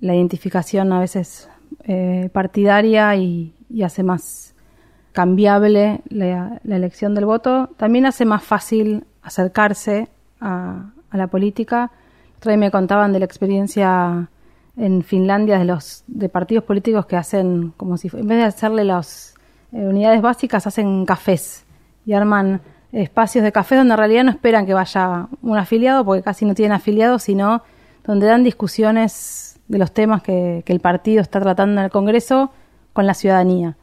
la 0.00 0.14
identificación 0.14 0.92
a 0.92 1.00
veces 1.00 1.48
eh, 1.84 2.30
partidaria 2.32 3.14
y, 3.16 3.54
hace 3.84 4.02
más 4.02 4.54
cambiable 5.12 6.00
la, 6.08 6.60
elección 6.64 7.14
del 7.14 7.26
voto, 7.26 7.68
también 7.76 8.06
hace 8.06 8.24
más 8.24 8.42
fácil 8.42 9.04
acercarse 9.22 10.08
a, 10.40 10.90
la 11.12 11.26
política. 11.26 11.90
Otra 12.36 12.56
me 12.56 12.70
contaban 12.70 13.12
de 13.12 13.18
la 13.18 13.24
experiencia 13.24 14.28
en 14.76 15.02
Finlandia 15.02 15.58
de 15.58 15.64
los 15.64 16.04
de 16.06 16.28
partidos 16.28 16.64
políticos 16.64 17.06
que 17.06 17.16
hacen 17.16 17.72
como 17.76 17.96
si 17.96 18.08
en 18.12 18.26
vez 18.28 18.38
de 18.38 18.44
hacerle 18.44 18.84
las 18.84 19.34
eh, 19.72 19.84
unidades 19.84 20.22
básicas 20.22 20.66
hacen 20.66 21.04
cafés 21.04 21.64
y 22.06 22.12
arman 22.12 22.60
espacios 22.92 23.44
de 23.44 23.52
café 23.52 23.76
donde 23.76 23.94
en 23.94 23.98
realidad 23.98 24.24
no 24.24 24.30
esperan 24.30 24.66
que 24.66 24.74
vaya 24.74 25.28
un 25.42 25.56
afiliado, 25.56 26.04
porque 26.04 26.22
casi 26.22 26.44
no 26.44 26.54
tienen 26.54 26.72
afiliados, 26.72 27.22
sino 27.22 27.62
donde 28.04 28.26
dan 28.26 28.42
discusiones 28.42 29.60
de 29.68 29.78
los 29.78 29.92
temas 29.92 30.22
que, 30.22 30.64
el 30.66 30.80
partido 30.80 31.22
está 31.22 31.40
tratando 31.40 31.80
en 31.80 31.84
el 31.84 31.90
Congreso 31.90 32.50
con 32.92 33.06
la 33.06 33.14
ciudadanía. 33.14 33.76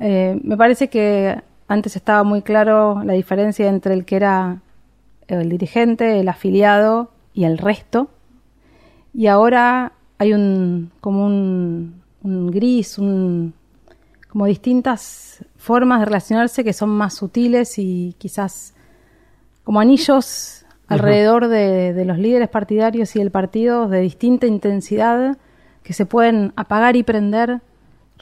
Eh, 0.00 0.38
me 0.42 0.56
parece 0.56 0.88
que 0.88 1.40
antes 1.68 1.96
estaba 1.96 2.22
muy 2.24 2.42
claro 2.42 3.02
la 3.02 3.14
diferencia 3.14 3.68
entre 3.68 3.94
el 3.94 4.04
que 4.04 4.16
era 4.16 4.58
el 5.26 5.48
dirigente, 5.48 6.20
el 6.20 6.28
afiliado 6.28 7.10
y 7.32 7.44
el 7.44 7.56
resto, 7.56 8.08
y 9.14 9.28
ahora 9.28 9.92
hay 10.18 10.34
un 10.34 10.90
como 11.00 11.24
un, 11.24 12.02
un 12.22 12.50
gris, 12.50 12.98
un, 12.98 13.54
como 14.28 14.46
distintas 14.46 15.44
formas 15.64 16.00
de 16.00 16.04
relacionarse 16.04 16.62
que 16.62 16.74
son 16.74 16.90
más 16.90 17.14
sutiles 17.14 17.78
y 17.78 18.14
quizás 18.18 18.74
como 19.64 19.80
anillos 19.80 20.66
alrededor 20.88 21.48
de, 21.48 22.04
los 22.04 22.18
líderes 22.18 22.50
partidarios 22.50 23.16
y 23.16 23.20
el 23.22 23.30
partido 23.30 23.88
de 23.88 24.00
distinta 24.00 24.46
intensidad 24.46 25.38
que 25.82 25.94
se 25.94 26.04
pueden 26.04 26.52
apagar 26.56 26.96
y 26.96 27.02
prender 27.02 27.62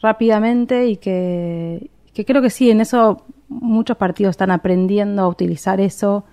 rápidamente 0.01 0.87
y 0.87 0.97
que, 0.97 1.91
creo 2.15 2.43
que 2.43 2.51
sí, 2.51 2.71
en 2.71 2.81
eso 2.81 3.25
muchos 3.49 3.97
partidos 3.97 4.31
están 4.31 4.53
aprendiendo 4.53 5.23
a 5.23 5.29
utilizar 5.29 5.81
eso, 5.81 6.25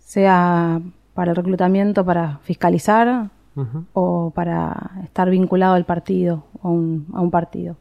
sea 0.00 0.80
para 1.14 1.30
el 1.30 1.36
reclutamiento, 1.36 2.04
para 2.04 2.38
fiscalizar 2.38 3.30
o 3.92 4.32
para 4.34 4.92
estar 5.04 5.30
vinculado 5.30 5.74
al 5.74 5.84
partido 5.84 6.44
o 6.62 6.68
a 6.68 7.20
un 7.20 7.30
partido. 7.30 7.76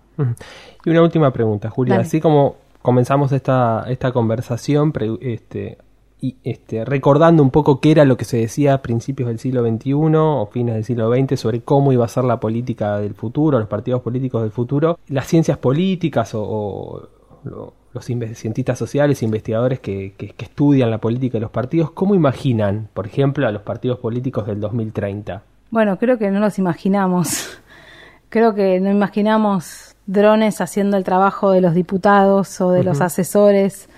Y 0.86 0.90
una 0.90 1.02
última 1.02 1.32
pregunta, 1.32 1.70
Julia. 1.70 2.00
Así 2.00 2.22
como 2.22 2.58
comenzamos 2.82 3.32
esta, 3.32 3.86
esta 3.88 4.12
conversación, 4.12 4.94
este, 5.22 5.78
y 6.22 6.38
este, 6.44 6.86
recordando 6.86 7.42
un 7.42 7.50
poco 7.50 7.80
qué 7.80 7.92
era 7.92 8.06
lo 8.06 8.18
que 8.18 8.26
se 8.26 8.38
decía 8.38 8.76
a 8.76 8.82
principios 8.82 9.28
del 9.28 9.40
siglo 9.40 9.68
XXI 9.68 9.94
o 9.94 10.50
fines 10.52 10.76
del 10.76 10.84
siglo 10.84 11.14
XX 11.14 11.40
sobre 11.40 11.62
cómo 11.62 11.92
iba 11.92 12.06
a 12.06 12.10
ser 12.10 12.24
la 12.26 12.40
política 12.40 13.00
del 13.00 13.14
futuro, 13.14 13.60
los 13.60 13.68
partidos 13.68 14.02
políticos 14.02 14.42
del 14.42 14.52
futuro, 14.52 15.00
las 15.08 15.28
ciencias 15.28 15.58
políticas 15.58 16.32
o, 16.34 17.10
los 17.44 18.06
cientistas 18.06 18.80
sociales, 18.80 19.22
investigadores 19.22 19.80
que, 19.80 20.14
que, 20.18 20.30
que, 20.30 20.46
estudian 20.46 20.90
la 20.90 21.00
política 21.00 21.34
de 21.34 21.42
los 21.42 21.52
partidos, 21.52 21.92
¿cómo 21.92 22.16
imaginan, 22.16 22.88
por 22.94 23.06
ejemplo, 23.06 23.46
a 23.46 23.52
los 23.52 23.64
partidos 23.64 24.00
políticos 24.00 24.48
del 24.48 24.62
2030? 24.62 25.44
Bueno, 25.74 25.98
creo 25.98 26.20
que 26.20 26.30
no 26.30 26.40
los 26.40 26.60
imaginamos. 26.60 27.58
creo 28.30 28.54
que 28.54 28.80
no 28.80 28.92
imaginamos 28.92 29.96
drones 30.06 30.62
haciendo 30.62 30.98
el 30.98 31.04
trabajo 31.04 31.50
de 31.50 31.62
los 31.62 31.74
diputados 31.74 32.62
o 32.62 32.70
de 32.70 32.84
los 32.84 33.02
asesores. 33.02 33.90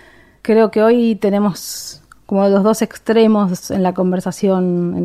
Creo 0.42 0.72
que 0.72 0.82
hoy 0.82 1.18
tenemos 1.18 2.02
como 2.28 2.48
los 2.48 2.64
dos 2.64 2.82
extremos 2.82 3.72
en 3.72 3.84
la 3.84 3.94
conversación, 3.94 4.96
en 4.96 5.04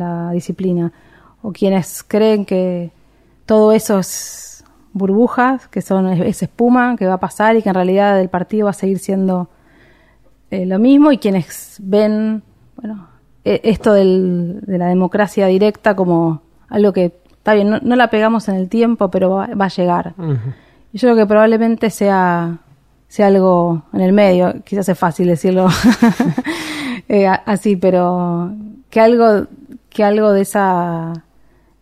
la, 0.00 0.32
disciplina, 0.32 0.92
o 1.40 1.52
quienes 1.52 2.02
creen 2.02 2.44
que 2.44 2.90
todo 3.46 3.70
eso 3.70 4.00
es 4.00 4.64
burbujas, 4.94 5.68
que 5.68 5.82
son 5.82 6.08
esa 6.08 6.46
espuma 6.46 6.96
que 6.96 7.06
va 7.06 7.14
a 7.14 7.20
pasar 7.20 7.54
y 7.54 7.62
que 7.62 7.68
en 7.68 7.76
realidad 7.76 8.20
el 8.20 8.28
partido 8.28 8.64
va 8.64 8.70
a 8.70 8.74
seguir 8.74 8.98
siendo 8.98 9.50
eh, 10.50 10.66
lo 10.66 10.80
mismo 10.80 11.12
y 11.12 11.18
quienes 11.18 11.76
ven, 11.80 12.42
bueno, 12.74 13.06
esto 13.44 13.92
del, 13.92 14.60
de 14.62 14.78
la 14.78 14.86
democracia 14.88 15.46
directa 15.46 15.94
como 15.96 16.42
algo 16.68 16.92
que 16.92 17.12
está 17.38 17.54
bien, 17.54 17.80
no, 17.82 17.96
la 17.96 18.10
pegamos 18.10 18.48
en 18.48 18.56
el 18.56 18.68
tiempo, 18.68 19.10
pero 19.10 19.30
va, 19.30 19.46
a 19.46 19.68
llegar. 19.68 20.14
Y 20.92 20.98
yo 20.98 21.08
creo 21.08 21.16
que 21.16 21.26
probablemente 21.26 21.88
sea, 21.88 22.58
sea 23.08 23.28
algo 23.28 23.84
en 23.92 24.00
el 24.00 24.12
medio, 24.12 24.54
quizás 24.64 24.88
es 24.88 24.98
fácil 24.98 25.28
decirlo 25.28 25.68
eh, 27.08 27.26
así, 27.26 27.76
pero 27.76 28.52
que 28.90 29.00
algo, 29.00 29.46
que 29.88 30.04
algo 30.04 30.32
de 30.32 30.42
esa 30.42 31.24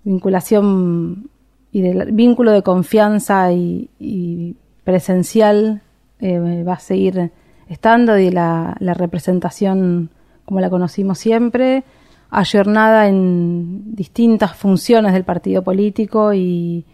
vinculación 0.05 1.31
y 1.73 1.83
del 1.83 2.13
vínculo 2.13 2.53
de 2.53 2.63
confianza 2.63 3.53
y, 3.53 4.57
presencial 4.85 5.83
eh, 6.21 6.63
va 6.63 6.75
a 6.75 6.79
seguir 6.79 7.33
estando 7.69 8.17
y 8.17 8.31
la, 8.31 8.77
la, 8.79 8.95
representación 8.95 10.11
como 10.47 10.61
la 10.61 10.71
conocimos 10.71 11.19
siempre, 11.19 11.85
ayornada 12.31 13.09
en 13.09 13.95
distintas 13.95 14.57
funciones 14.57 15.13
del 15.13 15.25
partido 15.25 15.63
político 15.63 16.33
y, 16.33 16.87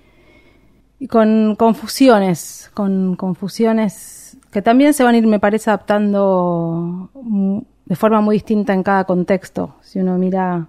con 1.09 1.55
confusiones, 1.57 2.71
con 2.75 3.17
confusiones 3.17 4.37
que 4.51 4.63
también 4.63 4.95
se 4.95 5.05
van 5.05 5.15
a 5.15 5.19
ir, 5.19 5.27
me 5.27 5.39
parece, 5.39 5.71
adaptando 5.71 7.11
de 7.85 7.97
forma 7.97 8.21
muy 8.21 8.37
distinta 8.37 8.73
en 8.73 8.83
cada 8.83 9.05
contexto. 9.05 9.77
Si 9.81 9.99
uno 9.99 10.19
mira 10.19 10.69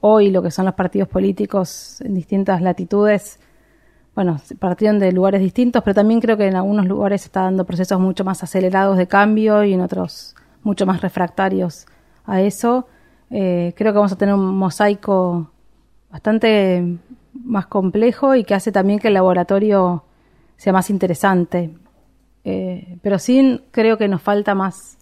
hoy 0.00 0.30
lo 0.30 0.42
que 0.42 0.50
son 0.50 0.64
los 0.64 0.74
partidos 0.74 1.08
políticos 1.08 2.00
en 2.00 2.14
distintas 2.14 2.60
latitudes, 2.62 3.38
bueno, 4.14 4.40
partieron 4.58 4.98
de 4.98 5.12
lugares 5.12 5.40
distintos, 5.40 5.82
pero 5.82 5.94
también 5.94 6.20
creo 6.20 6.36
que 6.36 6.46
en 6.46 6.56
algunos 6.56 6.86
lugares 6.86 7.22
se 7.22 7.26
está 7.26 7.42
dando 7.42 7.64
procesos 7.64 8.00
mucho 8.00 8.24
más 8.24 8.42
acelerados 8.42 8.96
de 8.96 9.06
cambio 9.06 9.62
y 9.62 9.74
en 9.74 9.82
otros 9.82 10.34
mucho 10.66 10.84
más 10.84 11.00
refractarios 11.00 11.86
a 12.26 12.42
eso. 12.42 12.88
Eh, 13.30 13.72
creo 13.76 13.92
que 13.92 13.98
vamos 13.98 14.12
a 14.12 14.18
tener 14.18 14.34
un 14.34 14.58
mosaico 14.58 15.50
bastante 16.10 16.98
más 17.32 17.66
complejo 17.66 18.34
y 18.34 18.44
que 18.44 18.54
hace 18.54 18.72
también 18.72 18.98
que 18.98 19.08
el 19.08 19.14
laboratorio 19.14 20.04
sea 20.56 20.72
más 20.72 20.90
interesante. 20.90 21.70
Eh, 22.44 22.98
pero 23.00 23.18
sí 23.18 23.62
creo 23.70 23.96
que 23.96 24.08
nos 24.08 24.22
falta 24.22 24.54
más 24.54 24.98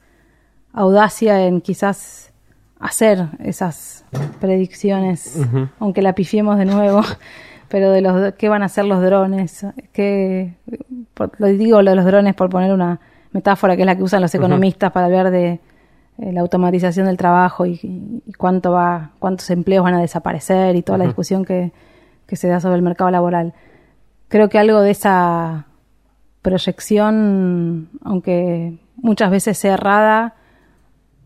audacia 0.72 1.46
en 1.46 1.61
quizás 1.61 2.33
hacer 2.79 3.29
esas 3.38 4.05
predicciones, 4.40 5.40
aunque 5.79 6.03
la 6.03 6.14
pifiemos 6.14 6.59
de 6.59 6.66
nuevo, 6.66 7.00
pero 7.68 7.90
de 7.90 8.03
los 8.03 8.35
qué 8.35 8.48
van 8.48 8.62
a 8.62 8.66
hacer 8.66 8.85
los 8.85 9.00
drones, 9.00 9.66
qué, 9.92 10.55
lo 11.38 11.46
digo 11.46 11.81
lo 11.81 11.90
de 11.90 11.96
los 11.96 12.05
drones 12.05 12.35
por 12.35 12.50
poner 12.50 12.72
una 12.72 13.00
metáfora 13.35 13.75
que 13.75 13.83
es 13.83 13.87
la 13.87 13.97
que 13.97 14.03
usan 14.03 14.23
los 14.23 14.35
economistas 14.35 14.92
para 14.92 15.07
hablar 15.07 15.31
de 15.31 15.61
eh, 16.18 16.33
la 16.33 16.40
automatización 16.40 17.07
del 17.07 17.16
trabajo 17.16 17.66
y, 17.66 18.23
cuánto 18.38 18.70
va, 18.70 19.11
cuántos 19.18 19.51
empleos 19.51 19.83
van 19.83 19.94
a 19.94 20.01
desaparecer 20.01 20.77
y 20.77 20.83
toda 20.83 20.99
la 20.99 21.05
discusión 21.05 21.44
que, 21.44 21.73
que 22.27 22.37
se 22.37 22.47
da 22.47 22.61
sobre 22.61 22.77
el 22.77 22.83
mercado 22.83 23.11
laboral. 23.11 23.53
Creo 24.29 24.49
que 24.49 24.59
algo 24.59 24.81
de 24.81 24.92
esa 24.92 25.66
proyección, 26.42 27.90
aunque 28.05 28.79
muchas 28.97 29.31
veces 29.33 29.59
sea 29.59 29.75
errada, 29.75 30.37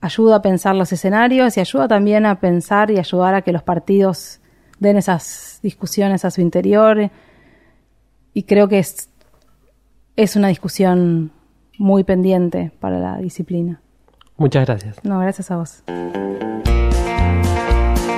ayuda 0.00 0.36
a 0.36 0.42
pensar 0.42 0.74
los 0.74 0.90
escenarios 0.90 1.58
y 1.58 1.60
ayuda 1.60 1.88
también 1.88 2.24
a 2.24 2.40
pensar 2.40 2.90
y 2.90 2.98
ayudar 2.98 3.34
a 3.34 3.42
que 3.42 3.52
los 3.52 3.62
partidos 3.62 4.40
den 4.78 4.96
esas 4.96 5.58
discusiones 5.62 6.24
a 6.24 6.30
su 6.30 6.40
interior. 6.40 7.10
Y 8.32 8.44
creo 8.44 8.66
que 8.66 8.78
es, 8.78 9.10
es 10.16 10.36
una 10.36 10.48
discusión 10.48 11.32
muy 11.78 12.04
pendiente 12.04 12.72
para 12.80 12.98
la 12.98 13.18
disciplina. 13.18 13.80
Muchas 14.36 14.66
gracias. 14.66 14.96
No, 15.04 15.18
gracias 15.20 15.50
a 15.50 15.56
vos. 15.56 15.82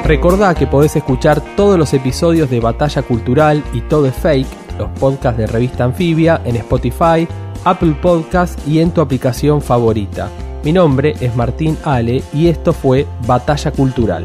Recordá 0.05 0.55
que 0.55 0.67
podés 0.67 0.97
escuchar 0.97 1.41
todos 1.55 1.79
los 1.79 1.95
episodios 1.95 2.51
de 2.51 2.59
Batalla 2.59 3.03
Cultural 3.03 3.63
y 3.73 3.81
Todo 3.83 4.07
es 4.07 4.15
Fake, 4.15 4.49
los 4.79 4.91
podcasts 4.99 5.39
de 5.39 5.47
Revista 5.47 5.85
Anfibia, 5.85 6.41
en 6.45 6.57
Spotify, 6.57 7.29
Apple 7.65 7.95
Podcasts 8.03 8.67
y 8.67 8.81
en 8.81 8.91
tu 8.91 9.01
aplicación 9.03 9.63
favorita. 9.63 10.29
Mi 10.65 10.73
nombre 10.73 11.15
es 11.21 11.37
Martín 11.37 11.79
Ale 11.85 12.23
y 12.35 12.49
esto 12.49 12.73
fue 12.73 13.07
Batalla 13.27 13.71
Cultural. 13.71 14.25